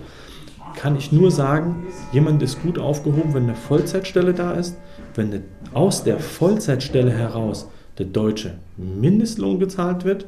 kann 0.77 0.97
ich 0.97 1.13
nur 1.13 1.31
sagen, 1.31 1.87
jemand 2.13 2.43
ist 2.43 2.63
gut 2.63 2.79
aufgehoben, 2.79 3.35
wenn 3.35 3.45
eine 3.45 3.55
Vollzeitstelle 3.55 4.35
da 4.35 4.53
ist, 4.53 4.77
wenn 5.15 5.43
aus 5.75 6.05
der 6.05 6.19
Vollzeitstelle 6.19 7.11
heraus 7.11 7.69
der 7.99 8.07
deutsche 8.07 8.55
Mindestlohn 8.77 9.59
gezahlt 9.59 10.05
wird, 10.05 10.27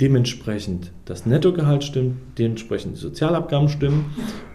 dementsprechend 0.00 0.90
das 1.04 1.26
Nettogehalt 1.26 1.84
stimmt, 1.84 2.16
dementsprechend 2.38 2.96
die 2.96 3.00
Sozialabgaben 3.00 3.68
stimmen 3.68 4.06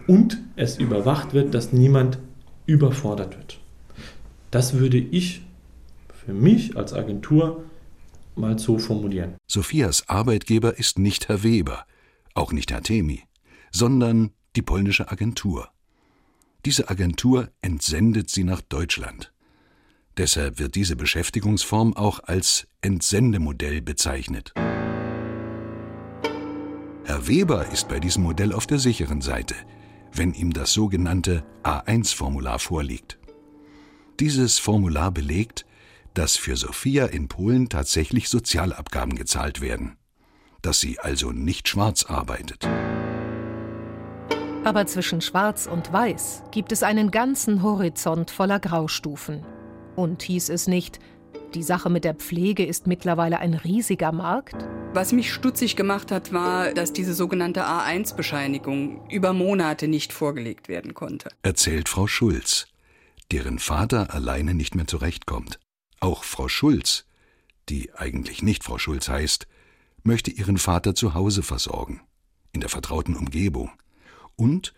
und 0.08 0.40
es 0.56 0.78
überwacht 0.78 1.34
wird, 1.34 1.54
dass 1.54 1.74
niemand 1.74 2.18
überfordert 2.66 3.38
wird. 3.38 3.60
Das 4.52 4.74
würde 4.80 4.98
ich 4.98 5.42
für 6.26 6.34
mich 6.34 6.76
als 6.76 6.94
Agentur 6.94 7.64
mal 8.38 8.58
so 8.58 8.78
formulieren. 8.78 9.36
Sophias 9.48 10.08
Arbeitgeber 10.10 10.78
ist 10.78 11.00
nicht 11.00 11.28
Herr 11.28 11.44
Weber, 11.44 11.86
auch 12.34 12.52
nicht 12.52 12.72
Herr 12.72 12.82
Temi, 12.82 13.24
sondern 13.72 14.32
die 14.56 14.62
polnische 14.62 15.12
Agentur. 15.12 15.70
Diese 16.66 16.90
Agentur 16.90 17.50
entsendet 17.62 18.30
sie 18.30 18.44
nach 18.44 18.62
Deutschland. 18.62 19.32
Deshalb 20.18 20.58
wird 20.58 20.74
diese 20.74 20.96
Beschäftigungsform 20.96 21.96
auch 21.96 22.20
als 22.24 22.68
Entsendemodell 22.82 23.82
bezeichnet. 23.82 24.54
Herr 27.06 27.28
Weber 27.28 27.68
ist 27.72 27.88
bei 27.88 28.00
diesem 28.00 28.24
Modell 28.24 28.52
auf 28.52 28.66
der 28.66 28.80
sicheren 28.80 29.22
Seite, 29.22 29.56
wenn 30.12 30.34
ihm 30.34 30.52
das 30.52 30.74
sogenannte 30.74 31.46
A1-Formular 31.64 32.60
vorliegt. 32.60 33.20
Dieses 34.20 34.58
Formular 34.58 35.12
belegt, 35.12 35.67
dass 36.18 36.36
für 36.36 36.56
Sophia 36.56 37.06
in 37.06 37.28
Polen 37.28 37.70
tatsächlich 37.70 38.30
Sozialabgaben 38.30 39.16
gezahlt 39.16 39.62
werden 39.62 39.98
dass 40.62 40.80
sie 40.80 41.00
also 41.00 41.32
nicht 41.32 41.70
schwarz 41.70 42.04
arbeitet. 42.04 42.68
Aber 44.64 44.86
zwischen 44.86 45.22
Schwarz 45.22 45.66
und 45.66 45.94
Weiß 45.94 46.44
gibt 46.52 46.72
es 46.72 46.84
einen 46.84 47.10
ganzen 47.12 47.64
Horizont 47.64 48.32
voller 48.32 48.60
Graustufen. 48.60 49.46
Und 49.96 50.24
hieß 50.24 50.50
es 50.50 50.68
nicht, 50.68 51.00
die 51.54 51.64
Sache 51.64 51.90
mit 51.90 52.04
der 52.04 52.16
Pflege 52.16 52.66
ist 52.66 52.86
mittlerweile 52.86 53.40
ein 53.40 53.54
riesiger 53.54 54.12
Markt? 54.12 54.68
Was 54.94 55.14
mich 55.14 55.32
stutzig 55.32 55.78
gemacht 55.78 56.12
hat, 56.12 56.34
war, 56.34 56.74
dass 56.74 56.92
diese 56.92 57.14
sogenannte 57.14 57.66
A1-Bescheinigung 57.66 59.08
über 59.10 59.32
Monate 59.32 59.88
nicht 59.88 60.12
vorgelegt 60.12 60.68
werden 60.68 60.94
konnte. 60.94 61.30
Erzählt 61.44 61.88
Frau 61.88 62.08
Schulz, 62.08 62.68
deren 63.32 63.60
Vater 63.60 64.14
alleine 64.14 64.54
nicht 64.54 64.76
mehr 64.76 64.88
zurechtkommt. 64.88 65.60
Auch 66.00 66.24
Frau 66.24 66.48
Schulz, 66.48 67.06
die 67.70 67.94
eigentlich 67.94 68.44
nicht 68.44 68.64
Frau 68.64 68.78
Schulz 68.78 69.10
heißt, 69.10 69.48
möchte 70.04 70.32
ihren 70.32 70.58
Vater 70.58 70.96
zu 70.96 71.14
Hause 71.14 71.44
versorgen, 71.44 72.02
in 72.52 72.62
der 72.62 72.70
vertrauten 72.70 73.16
Umgebung. 73.16 73.72
Und 74.36 74.74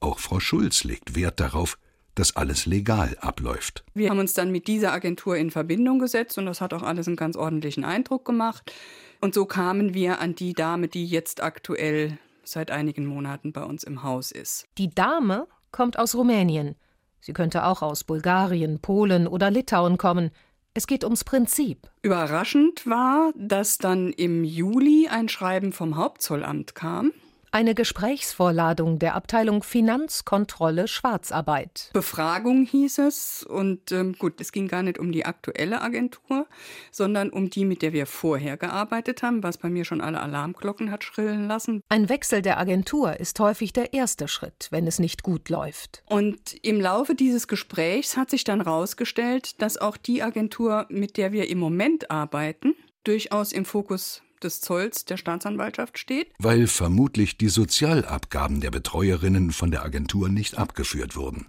auch 0.00 0.18
Frau 0.18 0.40
Schulz 0.40 0.84
legt 0.84 1.16
Wert 1.16 1.40
darauf, 1.40 1.78
dass 2.14 2.36
alles 2.36 2.66
legal 2.66 3.16
abläuft. 3.20 3.84
Wir 3.94 4.10
haben 4.10 4.18
uns 4.18 4.34
dann 4.34 4.50
mit 4.50 4.66
dieser 4.66 4.92
Agentur 4.92 5.36
in 5.36 5.50
Verbindung 5.50 5.98
gesetzt 5.98 6.36
und 6.36 6.46
das 6.46 6.60
hat 6.60 6.74
auch 6.74 6.82
alles 6.82 7.06
einen 7.06 7.16
ganz 7.16 7.36
ordentlichen 7.36 7.84
Eindruck 7.84 8.24
gemacht. 8.24 8.72
Und 9.20 9.34
so 9.34 9.46
kamen 9.46 9.94
wir 9.94 10.20
an 10.20 10.34
die 10.34 10.52
Dame, 10.52 10.88
die 10.88 11.06
jetzt 11.06 11.42
aktuell 11.42 12.18
seit 12.44 12.70
einigen 12.70 13.06
Monaten 13.06 13.52
bei 13.52 13.62
uns 13.62 13.84
im 13.84 14.02
Haus 14.02 14.32
ist. 14.32 14.66
Die 14.78 14.90
Dame 14.90 15.46
kommt 15.70 15.98
aus 15.98 16.14
Rumänien. 16.14 16.74
Sie 17.20 17.32
könnte 17.32 17.64
auch 17.64 17.82
aus 17.82 18.04
Bulgarien, 18.04 18.80
Polen 18.80 19.26
oder 19.26 19.50
Litauen 19.50 19.98
kommen. 19.98 20.30
Es 20.78 20.86
geht 20.86 21.02
ums 21.02 21.24
Prinzip. 21.24 21.90
Überraschend 22.02 22.86
war, 22.86 23.32
dass 23.34 23.78
dann 23.78 24.12
im 24.12 24.44
Juli 24.44 25.08
ein 25.08 25.28
Schreiben 25.28 25.72
vom 25.72 25.96
Hauptzollamt 25.96 26.76
kam. 26.76 27.10
Eine 27.58 27.74
Gesprächsvorladung 27.74 29.00
der 29.00 29.16
Abteilung 29.16 29.64
Finanzkontrolle 29.64 30.86
Schwarzarbeit. 30.86 31.90
Befragung 31.92 32.64
hieß 32.64 32.98
es. 32.98 33.42
Und 33.42 33.90
ähm, 33.90 34.12
gut, 34.16 34.40
es 34.40 34.52
ging 34.52 34.68
gar 34.68 34.84
nicht 34.84 35.00
um 35.00 35.10
die 35.10 35.26
aktuelle 35.26 35.82
Agentur, 35.82 36.46
sondern 36.92 37.30
um 37.30 37.50
die, 37.50 37.64
mit 37.64 37.82
der 37.82 37.92
wir 37.92 38.06
vorher 38.06 38.56
gearbeitet 38.58 39.24
haben, 39.24 39.42
was 39.42 39.58
bei 39.58 39.70
mir 39.70 39.84
schon 39.84 40.00
alle 40.00 40.20
Alarmglocken 40.20 40.92
hat 40.92 41.02
schrillen 41.02 41.48
lassen. 41.48 41.82
Ein 41.88 42.08
Wechsel 42.08 42.42
der 42.42 42.60
Agentur 42.60 43.18
ist 43.18 43.40
häufig 43.40 43.72
der 43.72 43.92
erste 43.92 44.28
Schritt, 44.28 44.68
wenn 44.70 44.86
es 44.86 45.00
nicht 45.00 45.24
gut 45.24 45.48
läuft. 45.48 46.04
Und 46.06 46.54
im 46.62 46.80
Laufe 46.80 47.16
dieses 47.16 47.48
Gesprächs 47.48 48.16
hat 48.16 48.30
sich 48.30 48.44
dann 48.44 48.62
herausgestellt, 48.62 49.60
dass 49.60 49.78
auch 49.78 49.96
die 49.96 50.22
Agentur, 50.22 50.86
mit 50.90 51.16
der 51.16 51.32
wir 51.32 51.50
im 51.50 51.58
Moment 51.58 52.08
arbeiten, 52.08 52.76
durchaus 53.02 53.50
im 53.50 53.64
Fokus 53.64 54.22
des 54.38 54.60
Zolls 54.60 55.04
der 55.04 55.16
Staatsanwaltschaft 55.16 55.98
steht. 55.98 56.32
Weil 56.38 56.66
vermutlich 56.66 57.38
die 57.38 57.48
Sozialabgaben 57.48 58.60
der 58.60 58.70
Betreuerinnen 58.70 59.52
von 59.52 59.70
der 59.70 59.84
Agentur 59.84 60.28
nicht 60.28 60.58
abgeführt 60.58 61.16
wurden. 61.16 61.46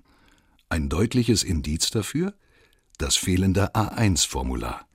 Ein 0.70 0.90
deutliches 0.90 1.44
Indiz 1.44 1.90
dafür? 1.90 2.34
Das 2.98 3.16
fehlende 3.16 3.76
A1-Formular. 3.76 4.86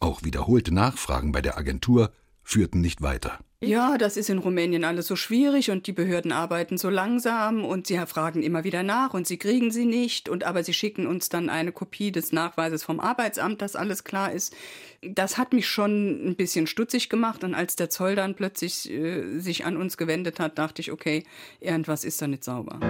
Auch 0.00 0.22
wiederholte 0.22 0.72
Nachfragen 0.72 1.32
bei 1.32 1.40
der 1.40 1.56
Agentur 1.56 2.12
führten 2.42 2.80
nicht 2.80 3.02
weiter. 3.02 3.38
Ja, 3.68 3.98
das 3.98 4.16
ist 4.16 4.30
in 4.30 4.38
Rumänien 4.38 4.84
alles 4.84 5.06
so 5.06 5.16
schwierig 5.16 5.70
und 5.70 5.86
die 5.86 5.92
Behörden 5.92 6.32
arbeiten 6.32 6.78
so 6.78 6.90
langsam 6.90 7.64
und 7.64 7.86
sie 7.86 7.98
fragen 8.06 8.42
immer 8.42 8.64
wieder 8.64 8.82
nach 8.82 9.14
und 9.14 9.26
sie 9.26 9.36
kriegen 9.36 9.70
sie 9.70 9.84
nicht 9.84 10.28
und 10.28 10.44
aber 10.44 10.64
sie 10.64 10.74
schicken 10.74 11.06
uns 11.06 11.28
dann 11.28 11.48
eine 11.48 11.72
Kopie 11.72 12.12
des 12.12 12.32
Nachweises 12.32 12.82
vom 12.82 13.00
Arbeitsamt, 13.00 13.62
dass 13.62 13.76
alles 13.76 14.04
klar 14.04 14.32
ist. 14.32 14.54
Das 15.02 15.38
hat 15.38 15.52
mich 15.52 15.68
schon 15.68 16.28
ein 16.28 16.36
bisschen 16.36 16.66
stutzig 16.66 17.08
gemacht 17.08 17.44
und 17.44 17.54
als 17.54 17.76
der 17.76 17.90
Zoll 17.90 18.14
dann 18.14 18.34
plötzlich 18.34 18.90
äh, 18.90 19.38
sich 19.38 19.64
an 19.64 19.76
uns 19.76 19.96
gewendet 19.96 20.40
hat, 20.40 20.58
dachte 20.58 20.80
ich, 20.80 20.92
okay, 20.92 21.24
irgendwas 21.60 22.04
ist 22.04 22.20
da 22.22 22.26
nicht 22.26 22.44
sauber. 22.44 22.80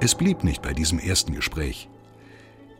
Es 0.00 0.14
blieb 0.14 0.44
nicht 0.44 0.60
bei 0.60 0.74
diesem 0.74 0.98
ersten 0.98 1.34
Gespräch. 1.34 1.88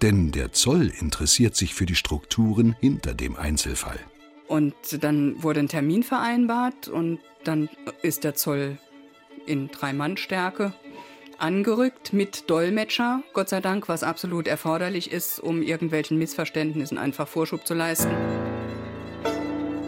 Denn 0.02 0.32
der 0.32 0.52
Zoll 0.52 0.92
interessiert 1.00 1.56
sich 1.56 1.74
für 1.74 1.86
die 1.86 1.94
Strukturen 1.94 2.76
hinter 2.80 3.14
dem 3.14 3.36
Einzelfall. 3.36 3.98
Und 4.46 4.74
dann 5.02 5.42
wurde 5.42 5.60
ein 5.60 5.68
Termin 5.68 6.02
vereinbart 6.02 6.88
und 6.88 7.20
dann 7.44 7.68
ist 8.02 8.24
der 8.24 8.34
Zoll 8.34 8.78
in 9.46 9.68
Drei-Mann-Stärke 9.68 10.74
angerückt 11.38 12.12
mit 12.12 12.48
Dolmetscher, 12.48 13.22
Gott 13.32 13.48
sei 13.48 13.60
Dank, 13.60 13.88
was 13.88 14.02
absolut 14.02 14.46
erforderlich 14.46 15.12
ist, 15.12 15.40
um 15.40 15.62
irgendwelchen 15.62 16.18
Missverständnissen 16.18 16.98
einfach 16.98 17.28
Vorschub 17.28 17.66
zu 17.66 17.74
leisten. 17.74 18.10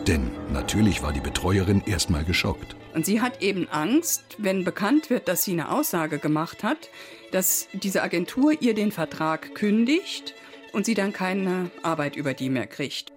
Denn 0.06 0.30
natürlich 0.52 1.02
war 1.02 1.12
die 1.12 1.20
Betreuerin 1.20 1.82
erstmal 1.84 2.24
geschockt. 2.24 2.76
Und 2.94 3.04
sie 3.04 3.20
hat 3.20 3.42
eben 3.42 3.68
Angst, 3.68 4.36
wenn 4.38 4.64
bekannt 4.64 5.10
wird, 5.10 5.28
dass 5.28 5.44
sie 5.44 5.52
eine 5.52 5.70
Aussage 5.70 6.18
gemacht 6.18 6.62
hat, 6.62 6.90
dass 7.32 7.68
diese 7.72 8.02
Agentur 8.02 8.52
ihr 8.60 8.74
den 8.74 8.92
Vertrag 8.92 9.54
kündigt 9.54 10.34
und 10.72 10.86
sie 10.86 10.94
dann 10.94 11.12
keine 11.12 11.70
Arbeit 11.82 12.16
über 12.16 12.34
die 12.34 12.50
mehr 12.50 12.66
kriegt. 12.66 13.12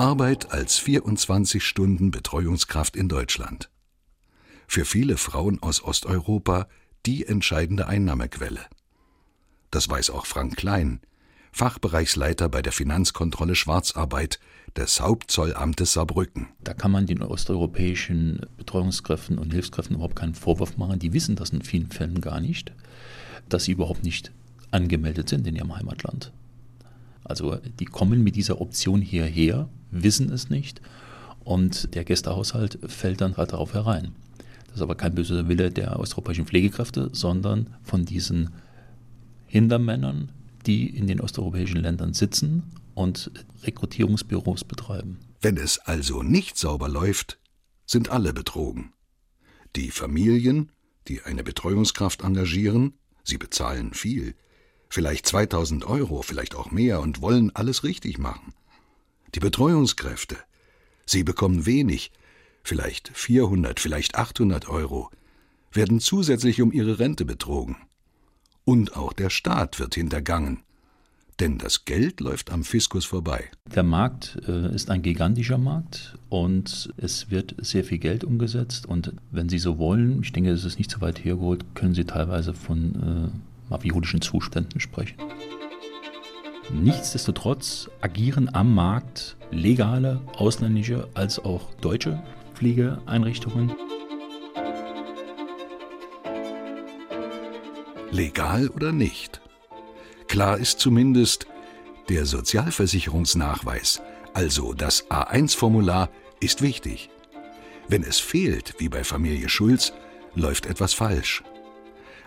Arbeit 0.00 0.50
als 0.50 0.78
24 0.78 1.62
Stunden 1.62 2.10
Betreuungskraft 2.10 2.96
in 2.96 3.10
Deutschland. 3.10 3.68
Für 4.66 4.86
viele 4.86 5.18
Frauen 5.18 5.62
aus 5.62 5.84
Osteuropa 5.84 6.68
die 7.04 7.26
entscheidende 7.26 7.86
Einnahmequelle. 7.86 8.60
Das 9.70 9.90
weiß 9.90 10.08
auch 10.08 10.24
Frank 10.24 10.56
Klein, 10.56 11.00
Fachbereichsleiter 11.52 12.48
bei 12.48 12.62
der 12.62 12.72
Finanzkontrolle 12.72 13.54
Schwarzarbeit 13.54 14.40
des 14.74 15.02
Hauptzollamtes 15.02 15.92
Saarbrücken. 15.92 16.48
Da 16.64 16.72
kann 16.72 16.92
man 16.92 17.04
den 17.04 17.20
osteuropäischen 17.20 18.46
Betreuungskräften 18.56 19.36
und 19.36 19.52
Hilfskräften 19.52 19.96
überhaupt 19.96 20.16
keinen 20.16 20.34
Vorwurf 20.34 20.78
machen. 20.78 20.98
Die 20.98 21.12
wissen 21.12 21.36
das 21.36 21.50
in 21.50 21.60
vielen 21.60 21.90
Fällen 21.90 22.22
gar 22.22 22.40
nicht, 22.40 22.72
dass 23.50 23.64
sie 23.64 23.72
überhaupt 23.72 24.02
nicht 24.02 24.32
angemeldet 24.70 25.28
sind 25.28 25.46
in 25.46 25.56
ihrem 25.56 25.76
Heimatland. 25.76 26.32
Also 27.22 27.56
die 27.56 27.84
kommen 27.84 28.24
mit 28.24 28.34
dieser 28.34 28.62
Option 28.62 29.02
hierher 29.02 29.68
wissen 29.90 30.30
es 30.30 30.50
nicht 30.50 30.80
und 31.44 31.94
der 31.94 32.04
Gästehaushalt 32.04 32.78
fällt 32.86 33.20
dann 33.20 33.36
halt 33.36 33.52
darauf 33.52 33.74
herein. 33.74 34.12
Das 34.66 34.76
ist 34.76 34.82
aber 34.82 34.94
kein 34.94 35.14
böser 35.14 35.48
Wille 35.48 35.70
der 35.70 35.98
osteuropäischen 35.98 36.46
Pflegekräfte, 36.46 37.10
sondern 37.12 37.74
von 37.82 38.04
diesen 38.04 38.50
Hintermännern, 39.46 40.30
die 40.66 40.88
in 40.88 41.06
den 41.06 41.20
osteuropäischen 41.20 41.80
Ländern 41.80 42.14
sitzen 42.14 42.62
und 42.94 43.32
Rekrutierungsbüros 43.64 44.64
betreiben. 44.64 45.18
Wenn 45.40 45.56
es 45.56 45.78
also 45.78 46.22
nicht 46.22 46.56
sauber 46.56 46.88
läuft, 46.88 47.38
sind 47.86 48.10
alle 48.10 48.32
betrogen. 48.32 48.92
Die 49.74 49.90
Familien, 49.90 50.70
die 51.08 51.22
eine 51.22 51.42
Betreuungskraft 51.42 52.22
engagieren, 52.22 52.92
sie 53.24 53.38
bezahlen 53.38 53.94
viel, 53.94 54.34
vielleicht 54.88 55.26
2000 55.26 55.84
Euro, 55.86 56.22
vielleicht 56.22 56.54
auch 56.54 56.70
mehr 56.70 57.00
und 57.00 57.20
wollen 57.20 57.54
alles 57.54 57.82
richtig 57.82 58.18
machen. 58.18 58.54
Die 59.34 59.40
Betreuungskräfte. 59.40 60.36
Sie 61.06 61.22
bekommen 61.22 61.66
wenig, 61.66 62.10
vielleicht 62.62 63.10
400, 63.14 63.78
vielleicht 63.78 64.16
800 64.16 64.68
Euro, 64.68 65.10
werden 65.72 66.00
zusätzlich 66.00 66.60
um 66.60 66.72
ihre 66.72 66.98
Rente 66.98 67.24
betrogen. 67.24 67.76
Und 68.64 68.96
auch 68.96 69.12
der 69.12 69.30
Staat 69.30 69.78
wird 69.78 69.94
hintergangen. 69.94 70.62
Denn 71.38 71.58
das 71.58 71.86
Geld 71.86 72.20
läuft 72.20 72.50
am 72.50 72.64
Fiskus 72.64 73.06
vorbei. 73.06 73.48
Der 73.74 73.82
Markt 73.82 74.36
äh, 74.46 74.74
ist 74.74 74.90
ein 74.90 75.00
gigantischer 75.00 75.56
Markt 75.56 76.18
und 76.28 76.92
es 76.98 77.30
wird 77.30 77.54
sehr 77.58 77.82
viel 77.82 77.98
Geld 77.98 78.24
umgesetzt. 78.24 78.84
Und 78.84 79.14
wenn 79.30 79.48
Sie 79.48 79.58
so 79.58 79.78
wollen, 79.78 80.22
ich 80.22 80.32
denke, 80.32 80.50
es 80.50 80.64
ist 80.64 80.78
nicht 80.78 80.90
so 80.90 81.00
weit 81.00 81.24
hergeholt, 81.24 81.64
können 81.74 81.94
Sie 81.94 82.04
teilweise 82.04 82.52
von 82.52 83.32
äh, 83.32 83.70
mafiotischen 83.70 84.20
Zuständen 84.20 84.80
sprechen. 84.80 85.16
Nichtsdestotrotz 86.72 87.90
agieren 88.00 88.54
am 88.54 88.74
Markt 88.74 89.36
legale 89.50 90.20
ausländische 90.36 91.08
als 91.14 91.38
auch 91.38 91.74
deutsche 91.80 92.22
Pflegeeinrichtungen. 92.54 93.72
Legal 98.10 98.68
oder 98.68 98.92
nicht? 98.92 99.40
Klar 100.28 100.58
ist 100.58 100.78
zumindest, 100.78 101.46
der 102.08 102.24
Sozialversicherungsnachweis, 102.24 104.00
also 104.32 104.72
das 104.72 105.08
A1-Formular, 105.10 106.08
ist 106.40 106.62
wichtig. 106.62 107.10
Wenn 107.88 108.04
es 108.04 108.20
fehlt, 108.20 108.74
wie 108.78 108.88
bei 108.88 109.02
Familie 109.04 109.48
Schulz, 109.48 109.92
läuft 110.34 110.66
etwas 110.66 110.94
falsch. 110.94 111.42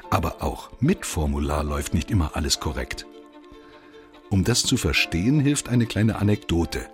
Aber 0.09 0.43
auch 0.43 0.69
mit 0.79 1.05
Formular 1.05 1.63
läuft 1.63 1.93
nicht 1.93 2.11
immer 2.11 2.35
alles 2.35 2.59
korrekt. 2.59 3.05
Um 4.33 4.43
das 4.43 4.63
zu 4.63 4.77
verstehen, 4.77 5.39
hilft 5.39 5.69
eine 5.69 5.85
kleine 5.85 6.15
Anekdote. 6.15 6.87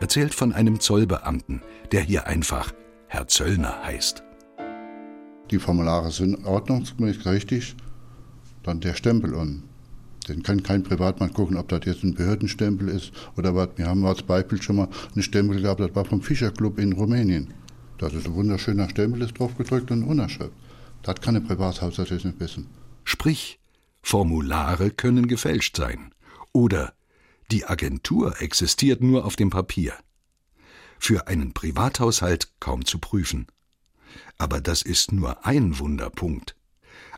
Erzählt 0.00 0.32
von 0.32 0.54
einem 0.54 0.80
Zollbeamten, 0.80 1.60
der 1.92 2.00
hier 2.00 2.26
einfach 2.26 2.72
Herr 3.08 3.28
Zöllner 3.28 3.84
heißt. 3.84 4.22
Die 5.50 5.58
Formulare 5.58 6.10
sind 6.10 6.46
ordnungsgemäß 6.46 7.26
richtig, 7.26 7.76
dann 8.62 8.80
der 8.80 8.94
Stempel 8.94 9.34
um. 9.34 9.64
Den 10.28 10.42
kann 10.42 10.62
kein 10.62 10.82
Privatmann 10.82 11.34
gucken, 11.34 11.58
ob 11.58 11.68
das 11.68 11.82
jetzt 11.84 12.04
ein 12.04 12.14
Behördenstempel 12.14 12.88
ist 12.88 13.12
oder 13.36 13.54
was. 13.54 13.68
Wir 13.76 13.88
haben 13.88 14.06
als 14.06 14.22
Beispiel 14.22 14.62
schon 14.62 14.76
mal 14.76 14.88
einen 15.14 15.22
Stempel 15.22 15.60
gehabt, 15.60 15.80
das 15.80 15.94
war 15.94 16.06
vom 16.06 16.22
Fischerclub 16.22 16.78
in 16.78 16.94
Rumänien. 16.94 17.52
Das 17.98 18.14
ist 18.14 18.26
ein 18.26 18.34
wunderschöner 18.34 18.88
Stempel, 18.88 19.20
ist 19.20 19.38
drauf 19.38 19.54
gedrückt 19.58 19.90
und 19.90 20.04
Unterschrift. 20.04 20.52
Das 21.02 21.20
kann 21.20 21.36
ein 21.36 21.44
Privathaus 21.44 21.98
nicht 21.98 22.40
wissen. 22.40 22.66
Sprich, 23.04 23.58
Formulare 24.00 24.90
können 24.90 25.28
gefälscht 25.28 25.76
sein. 25.76 26.12
Oder 26.56 26.94
Die 27.50 27.66
Agentur 27.66 28.40
existiert 28.40 29.02
nur 29.02 29.26
auf 29.26 29.36
dem 29.36 29.50
Papier. 29.50 29.92
Für 30.98 31.28
einen 31.28 31.52
Privathaushalt 31.52 32.48
kaum 32.60 32.86
zu 32.86 32.98
prüfen. 32.98 33.46
Aber 34.38 34.62
das 34.62 34.80
ist 34.80 35.12
nur 35.12 35.44
ein 35.44 35.78
Wunderpunkt. 35.78 36.56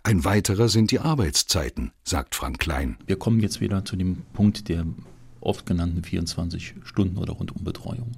Ein 0.02 0.24
weiterer 0.24 0.68
sind 0.68 0.90
die 0.90 0.98
Arbeitszeiten, 0.98 1.92
sagt 2.02 2.34
Frank 2.34 2.58
Klein. 2.58 2.98
Wir 3.06 3.16
kommen 3.16 3.38
jetzt 3.38 3.60
wieder 3.60 3.84
zu 3.84 3.94
dem 3.94 4.22
Punkt 4.32 4.68
der 4.68 4.84
oft 5.38 5.66
genannten 5.66 6.02
24 6.02 6.74
Stunden 6.82 7.16
oder 7.16 7.34
Rundumbetreuung. 7.34 8.10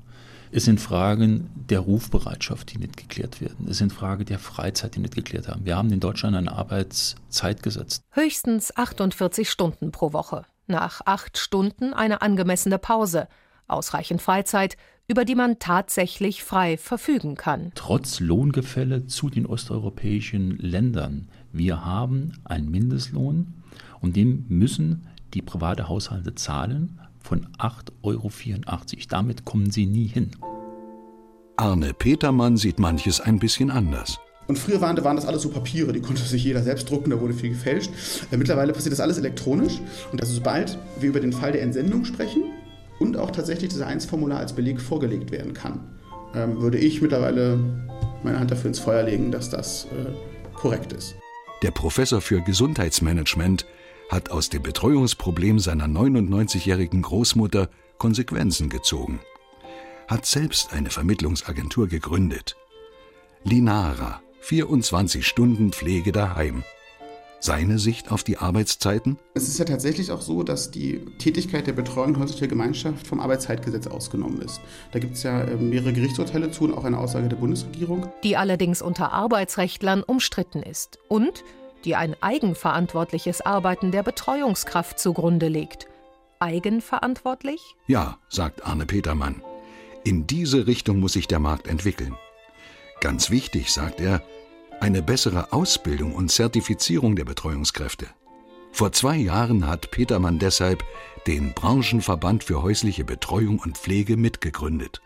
Es 0.52 0.64
sind 0.64 0.80
Fragen 0.80 1.50
der 1.68 1.80
Rufbereitschaft, 1.80 2.72
die 2.72 2.78
nicht 2.78 2.96
geklärt 2.96 3.42
werden. 3.42 3.68
Es 3.68 3.76
sind 3.76 3.92
Fragen 3.92 4.24
der 4.24 4.38
Freizeit, 4.38 4.96
die 4.96 5.00
nicht 5.00 5.14
geklärt 5.14 5.48
haben. 5.48 5.66
Wir 5.66 5.76
haben 5.76 5.92
in 5.92 6.00
Deutschland 6.00 6.34
eine 6.34 6.52
Arbeitszeit 6.52 7.62
gesetzt. 7.62 8.04
Höchstens 8.10 8.74
48 8.74 9.50
Stunden 9.50 9.92
pro 9.92 10.14
Woche. 10.14 10.46
Nach 10.70 11.00
acht 11.04 11.36
Stunden 11.36 11.92
eine 11.92 12.22
angemessene 12.22 12.78
Pause. 12.78 13.26
Ausreichend 13.66 14.22
Freizeit, 14.22 14.76
über 15.08 15.24
die 15.24 15.34
man 15.34 15.58
tatsächlich 15.58 16.44
frei 16.44 16.76
verfügen 16.76 17.34
kann. 17.34 17.72
Trotz 17.74 18.20
Lohngefälle 18.20 19.06
zu 19.06 19.30
den 19.30 19.46
osteuropäischen 19.46 20.56
Ländern. 20.58 21.28
Wir 21.52 21.84
haben 21.84 22.34
einen 22.44 22.70
Mindestlohn 22.70 23.54
und 24.00 24.14
den 24.14 24.46
müssen 24.48 25.08
die 25.34 25.42
private 25.42 25.88
Haushalte 25.88 26.36
zahlen 26.36 27.00
von 27.18 27.48
8,84 27.58 27.94
Euro. 28.02 28.30
Damit 29.08 29.44
kommen 29.44 29.70
sie 29.70 29.86
nie 29.86 30.06
hin. 30.06 30.30
Arne 31.56 31.92
Petermann 31.92 32.56
sieht 32.56 32.78
manches 32.78 33.20
ein 33.20 33.40
bisschen 33.40 33.72
anders. 33.72 34.20
Und 34.50 34.58
früher 34.58 34.80
waren, 34.80 35.02
waren 35.04 35.14
das 35.14 35.26
alles 35.26 35.42
so 35.42 35.48
Papiere, 35.48 35.92
die 35.92 36.00
konnte 36.00 36.22
sich 36.22 36.42
jeder 36.42 36.60
selbst 36.64 36.90
drucken, 36.90 37.10
da 37.10 37.20
wurde 37.20 37.34
viel 37.34 37.50
gefälscht. 37.50 37.92
Äh, 38.32 38.36
mittlerweile 38.36 38.72
passiert 38.72 38.92
das 38.92 38.98
alles 38.98 39.16
elektronisch. 39.16 39.80
Und 40.10 40.20
also 40.20 40.34
sobald 40.34 40.76
wir 40.98 41.10
über 41.10 41.20
den 41.20 41.32
Fall 41.32 41.52
der 41.52 41.62
Entsendung 41.62 42.04
sprechen 42.04 42.42
und 42.98 43.16
auch 43.16 43.30
tatsächlich 43.30 43.72
das 43.72 43.80
1-Formular 43.80 44.40
als 44.40 44.52
Beleg 44.52 44.80
vorgelegt 44.80 45.30
werden 45.30 45.54
kann, 45.54 45.78
ähm, 46.34 46.60
würde 46.60 46.78
ich 46.78 47.00
mittlerweile 47.00 47.60
meine 48.24 48.40
Hand 48.40 48.50
dafür 48.50 48.66
ins 48.66 48.80
Feuer 48.80 49.04
legen, 49.04 49.30
dass 49.30 49.50
das 49.50 49.84
äh, 49.84 50.56
korrekt 50.56 50.92
ist. 50.94 51.14
Der 51.62 51.70
Professor 51.70 52.20
für 52.20 52.40
Gesundheitsmanagement 52.40 53.66
hat 54.08 54.32
aus 54.32 54.48
dem 54.48 54.64
Betreuungsproblem 54.64 55.60
seiner 55.60 55.86
99-jährigen 55.86 57.02
Großmutter 57.02 57.68
Konsequenzen 57.98 58.68
gezogen. 58.68 59.20
Hat 60.08 60.26
selbst 60.26 60.72
eine 60.72 60.90
Vermittlungsagentur 60.90 61.86
gegründet. 61.86 62.56
Linara, 63.44 64.20
24 64.40 65.26
Stunden 65.26 65.72
Pflege 65.72 66.12
daheim. 66.12 66.64
Seine 67.42 67.78
Sicht 67.78 68.12
auf 68.12 68.22
die 68.22 68.36
Arbeitszeiten? 68.36 69.18
Es 69.32 69.48
ist 69.48 69.58
ja 69.58 69.64
tatsächlich 69.64 70.10
auch 70.10 70.20
so, 70.20 70.42
dass 70.42 70.70
die 70.70 70.98
Tätigkeit 71.18 71.66
der 71.66 71.72
Betreuung 71.72 72.18
häuslicher 72.18 72.48
Gemeinschaft 72.48 73.06
vom 73.06 73.18
Arbeitszeitgesetz 73.18 73.86
ausgenommen 73.86 74.42
ist. 74.42 74.60
Da 74.92 74.98
gibt 74.98 75.14
es 75.14 75.22
ja 75.22 75.44
ähm, 75.44 75.70
mehrere 75.70 75.94
Gerichtsurteile 75.94 76.50
zu 76.50 76.64
und 76.64 76.74
auch 76.74 76.84
eine 76.84 76.98
Aussage 76.98 77.28
der 77.28 77.38
Bundesregierung. 77.38 78.12
Die 78.24 78.36
allerdings 78.36 78.82
unter 78.82 79.12
Arbeitsrechtlern 79.12 80.02
umstritten 80.02 80.62
ist 80.62 80.98
und 81.08 81.44
die 81.86 81.96
ein 81.96 82.14
eigenverantwortliches 82.20 83.40
Arbeiten 83.40 83.90
der 83.90 84.02
Betreuungskraft 84.02 84.98
zugrunde 84.98 85.48
legt. 85.48 85.86
Eigenverantwortlich? 86.40 87.60
Ja, 87.86 88.18
sagt 88.28 88.66
Arne 88.66 88.84
Petermann. 88.84 89.42
In 90.04 90.26
diese 90.26 90.66
Richtung 90.66 91.00
muss 91.00 91.14
sich 91.14 91.26
der 91.26 91.38
Markt 91.38 91.66
entwickeln. 91.68 92.14
Ganz 93.00 93.30
wichtig, 93.30 93.72
sagt 93.72 94.00
er, 94.00 94.22
eine 94.80 95.02
bessere 95.02 95.52
Ausbildung 95.52 96.14
und 96.14 96.30
Zertifizierung 96.30 97.16
der 97.16 97.24
Betreuungskräfte. 97.24 98.06
Vor 98.72 98.92
zwei 98.92 99.16
Jahren 99.16 99.66
hat 99.66 99.90
Petermann 99.90 100.38
deshalb 100.38 100.84
den 101.26 101.52
Branchenverband 101.54 102.44
für 102.44 102.62
häusliche 102.62 103.04
Betreuung 103.04 103.58
und 103.58 103.76
Pflege 103.76 104.16
mitgegründet. 104.16 105.02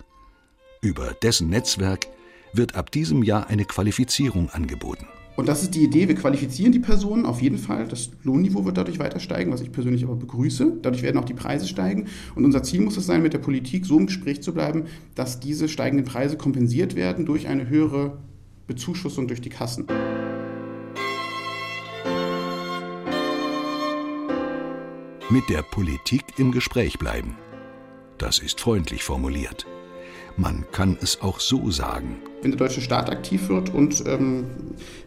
Über 0.81 1.15
dessen 1.15 1.49
Netzwerk 1.49 2.07
wird 2.53 2.75
ab 2.75 2.91
diesem 2.91 3.23
Jahr 3.23 3.49
eine 3.49 3.65
Qualifizierung 3.65 4.51
angeboten. 4.51 5.09
Und 5.37 5.49
das 5.49 5.63
ist 5.63 5.75
die 5.75 5.83
Idee, 5.83 6.07
wir 6.07 6.15
qualifizieren 6.15 6.71
die 6.71 6.79
Personen 6.79 7.27
auf 7.27 7.43
jeden 7.43 7.59
Fall. 7.59 7.89
Das 7.89 8.11
Lohnniveau 8.23 8.65
wird 8.65 8.77
dadurch 8.77 8.99
weiter 9.01 9.19
steigen, 9.19 9.51
was 9.51 9.61
ich 9.63 9.73
persönlich 9.73 10.05
aber 10.05 10.15
begrüße. 10.15 10.79
Dadurch 10.81 11.03
werden 11.03 11.19
auch 11.19 11.25
die 11.25 11.35
Preise 11.35 11.67
steigen. 11.67 12.07
Und 12.37 12.45
unser 12.45 12.63
Ziel 12.63 12.81
muss 12.81 12.97
es 12.97 13.07
sein, 13.07 13.23
mit 13.23 13.33
der 13.33 13.39
Politik 13.39 13.85
so 13.85 13.99
im 13.99 14.07
Gespräch 14.07 14.43
zu 14.43 14.55
bleiben, 14.55 14.85
dass 15.15 15.41
diese 15.41 15.69
steigenden 15.69 16.07
Preise 16.07 16.37
kompensiert 16.37 16.95
werden 16.95 17.27
durch 17.27 17.49
eine 17.49 17.69
höhere 17.69 18.19
Bezuschussung 18.67 19.27
durch 19.27 19.41
die 19.41 19.51
Kassen. 19.51 19.87
Mit 25.31 25.49
der 25.49 25.63
Politik 25.63 26.23
im 26.39 26.53
Gespräch 26.53 26.99
bleiben. 26.99 27.37
Das 28.19 28.39
ist 28.39 28.61
freundlich 28.61 29.03
formuliert. 29.03 29.67
Man 30.37 30.65
kann 30.73 30.99
es 31.01 31.21
auch 31.21 31.39
so 31.39 31.71
sagen. 31.71 32.21
Wenn 32.43 32.51
der 32.51 32.59
deutsche 32.59 32.81
Staat 32.81 33.09
aktiv 33.09 33.49
wird 33.49 33.73
und 33.73 34.05
ähm, 34.07 34.47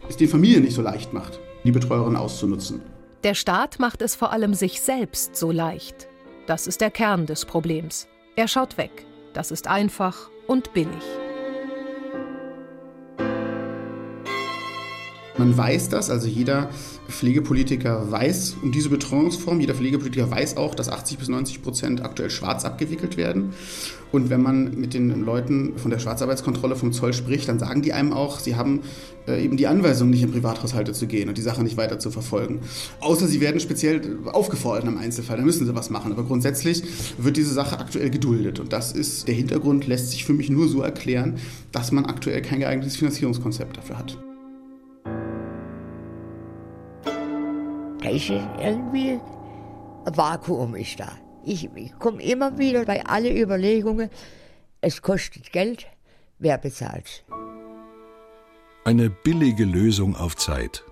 es 0.08 0.16
den 0.16 0.28
Familien 0.28 0.62
nicht 0.62 0.74
so 0.74 0.82
leicht 0.82 1.12
macht, 1.12 1.38
die 1.64 1.70
Betreuerin 1.70 2.16
auszunutzen. 2.16 2.80
Der 3.24 3.34
Staat 3.34 3.78
macht 3.78 4.00
es 4.00 4.14
vor 4.14 4.32
allem 4.32 4.54
sich 4.54 4.80
selbst 4.80 5.36
so 5.36 5.50
leicht. 5.50 6.08
Das 6.46 6.66
ist 6.66 6.80
der 6.80 6.90
Kern 6.90 7.26
des 7.26 7.44
Problems. 7.44 8.08
Er 8.36 8.48
schaut 8.48 8.78
weg. 8.78 9.04
Das 9.34 9.50
ist 9.50 9.66
einfach 9.66 10.30
und 10.46 10.72
billig. 10.72 11.04
Man 15.38 15.56
weiß 15.56 15.88
das, 15.88 16.10
also 16.10 16.26
jeder 16.26 16.68
Pflegepolitiker 17.08 18.10
weiß 18.10 18.56
um 18.60 18.72
diese 18.72 18.88
Betreuungsform. 18.88 19.60
Jeder 19.60 19.74
Pflegepolitiker 19.74 20.28
weiß 20.28 20.56
auch, 20.56 20.74
dass 20.74 20.88
80 20.88 21.18
bis 21.18 21.28
90 21.28 21.62
Prozent 21.62 22.04
aktuell 22.04 22.28
schwarz 22.28 22.64
abgewickelt 22.64 23.16
werden. 23.16 23.52
Und 24.10 24.30
wenn 24.30 24.42
man 24.42 24.80
mit 24.80 24.94
den 24.94 25.24
Leuten 25.24 25.78
von 25.78 25.92
der 25.92 26.00
Schwarzarbeitskontrolle 26.00 26.74
vom 26.74 26.92
Zoll 26.92 27.12
spricht, 27.12 27.48
dann 27.48 27.60
sagen 27.60 27.82
die 27.82 27.92
einem 27.92 28.12
auch, 28.12 28.40
sie 28.40 28.56
haben 28.56 28.80
äh, 29.28 29.44
eben 29.44 29.56
die 29.56 29.68
Anweisung, 29.68 30.10
nicht 30.10 30.22
in 30.22 30.32
Privathaushalte 30.32 30.92
zu 30.92 31.06
gehen 31.06 31.28
und 31.28 31.38
die 31.38 31.42
Sache 31.42 31.62
nicht 31.62 31.76
weiter 31.76 32.00
zu 32.00 32.10
verfolgen. 32.10 32.60
Außer 33.00 33.28
sie 33.28 33.40
werden 33.40 33.60
speziell 33.60 34.18
aufgefordert 34.32 34.88
im 34.88 34.98
Einzelfall, 34.98 35.36
dann 35.36 35.46
müssen 35.46 35.66
sie 35.66 35.74
was 35.74 35.88
machen. 35.88 36.10
Aber 36.10 36.24
grundsätzlich 36.24 36.82
wird 37.16 37.36
diese 37.36 37.54
Sache 37.54 37.78
aktuell 37.78 38.10
geduldet. 38.10 38.58
Und 38.58 38.72
das 38.72 38.90
ist 38.90 39.28
der 39.28 39.34
Hintergrund, 39.34 39.86
lässt 39.86 40.10
sich 40.10 40.24
für 40.24 40.32
mich 40.32 40.50
nur 40.50 40.68
so 40.68 40.82
erklären, 40.82 41.36
dass 41.70 41.92
man 41.92 42.06
aktuell 42.06 42.42
kein 42.42 42.58
geeignetes 42.58 42.96
Finanzierungskonzept 42.96 43.76
dafür 43.76 43.98
hat. 43.98 44.18
Da 48.08 48.14
ist 48.14 48.30
irgendwie 48.30 49.20
ein 50.06 50.16
Vakuum 50.16 50.74
ist 50.76 50.98
da. 50.98 51.12
Ich, 51.44 51.68
ich 51.74 51.92
komme 51.98 52.22
immer 52.22 52.56
wieder 52.56 52.86
bei 52.86 53.04
allen 53.04 53.36
Überlegungen, 53.36 54.08
es 54.80 55.02
kostet 55.02 55.52
Geld, 55.52 55.86
wer 56.38 56.56
bezahlt 56.56 57.26
Eine 58.86 59.10
billige 59.10 59.66
Lösung 59.66 60.16
auf 60.16 60.36
Zeit. 60.36 60.84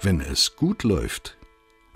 Wenn 0.00 0.22
es 0.22 0.56
gut 0.56 0.82
läuft, 0.82 1.36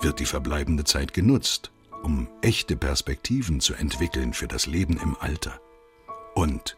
wird 0.03 0.21
die 0.21 0.27
verbleibende 0.27 0.85
Zeit 0.85 1.15
genutzt, 1.15 1.71
um 2.03 2.29
echte 2.43 2.77
Perspektiven 2.77 3.61
zu 3.61 3.73
entwickeln 3.73 4.35
für 4.35 4.47
das 4.47 4.67
Leben 4.67 4.99
im 5.03 5.17
Alter. 5.21 5.59
Und 6.35 6.77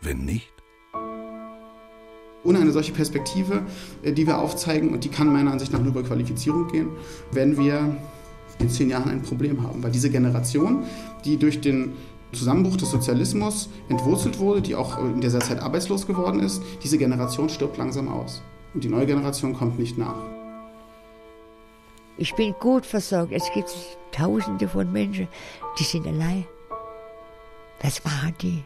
wenn 0.00 0.24
nicht? 0.24 0.52
Ohne 2.44 2.58
eine 2.58 2.72
solche 2.72 2.92
Perspektive, 2.92 3.62
äh, 4.02 4.12
die 4.12 4.26
wir 4.26 4.38
aufzeigen, 4.38 4.90
und 4.90 5.04
die 5.04 5.08
kann 5.08 5.32
meiner 5.32 5.52
Ansicht 5.52 5.72
nach 5.72 5.80
nur 5.80 5.88
über 5.88 6.02
Qualifizierung 6.02 6.68
gehen, 6.68 6.88
werden 7.32 7.56
wir 7.58 7.96
in 8.58 8.68
zehn 8.68 8.90
Jahren 8.90 9.10
ein 9.10 9.22
Problem 9.22 9.62
haben. 9.62 9.82
Weil 9.82 9.90
diese 9.90 10.10
Generation, 10.10 10.84
die 11.24 11.36
durch 11.36 11.60
den 11.60 11.92
Zusammenbruch 12.32 12.76
des 12.76 12.90
Sozialismus 12.90 13.68
entwurzelt 13.88 14.38
wurde, 14.38 14.62
die 14.62 14.74
auch 14.74 14.98
in 14.98 15.20
dieser 15.20 15.40
Zeit 15.40 15.60
arbeitslos 15.60 16.06
geworden 16.06 16.40
ist, 16.40 16.62
diese 16.82 16.98
Generation 16.98 17.48
stirbt 17.48 17.76
langsam 17.76 18.08
aus. 18.08 18.42
Und 18.74 18.84
die 18.84 18.88
neue 18.88 19.06
Generation 19.06 19.52
kommt 19.52 19.78
nicht 19.78 19.98
nach. 19.98 20.16
Ich 22.16 22.34
bin 22.34 22.54
gut 22.60 22.86
versorgt. 22.86 23.32
Es 23.32 23.50
gibt 23.52 23.74
Tausende 24.12 24.68
von 24.68 24.92
Menschen, 24.92 25.26
die 25.78 25.84
sind 25.84 26.06
allein. 26.06 26.44
Was 27.82 28.04
machen 28.04 28.34
die? 28.40 28.62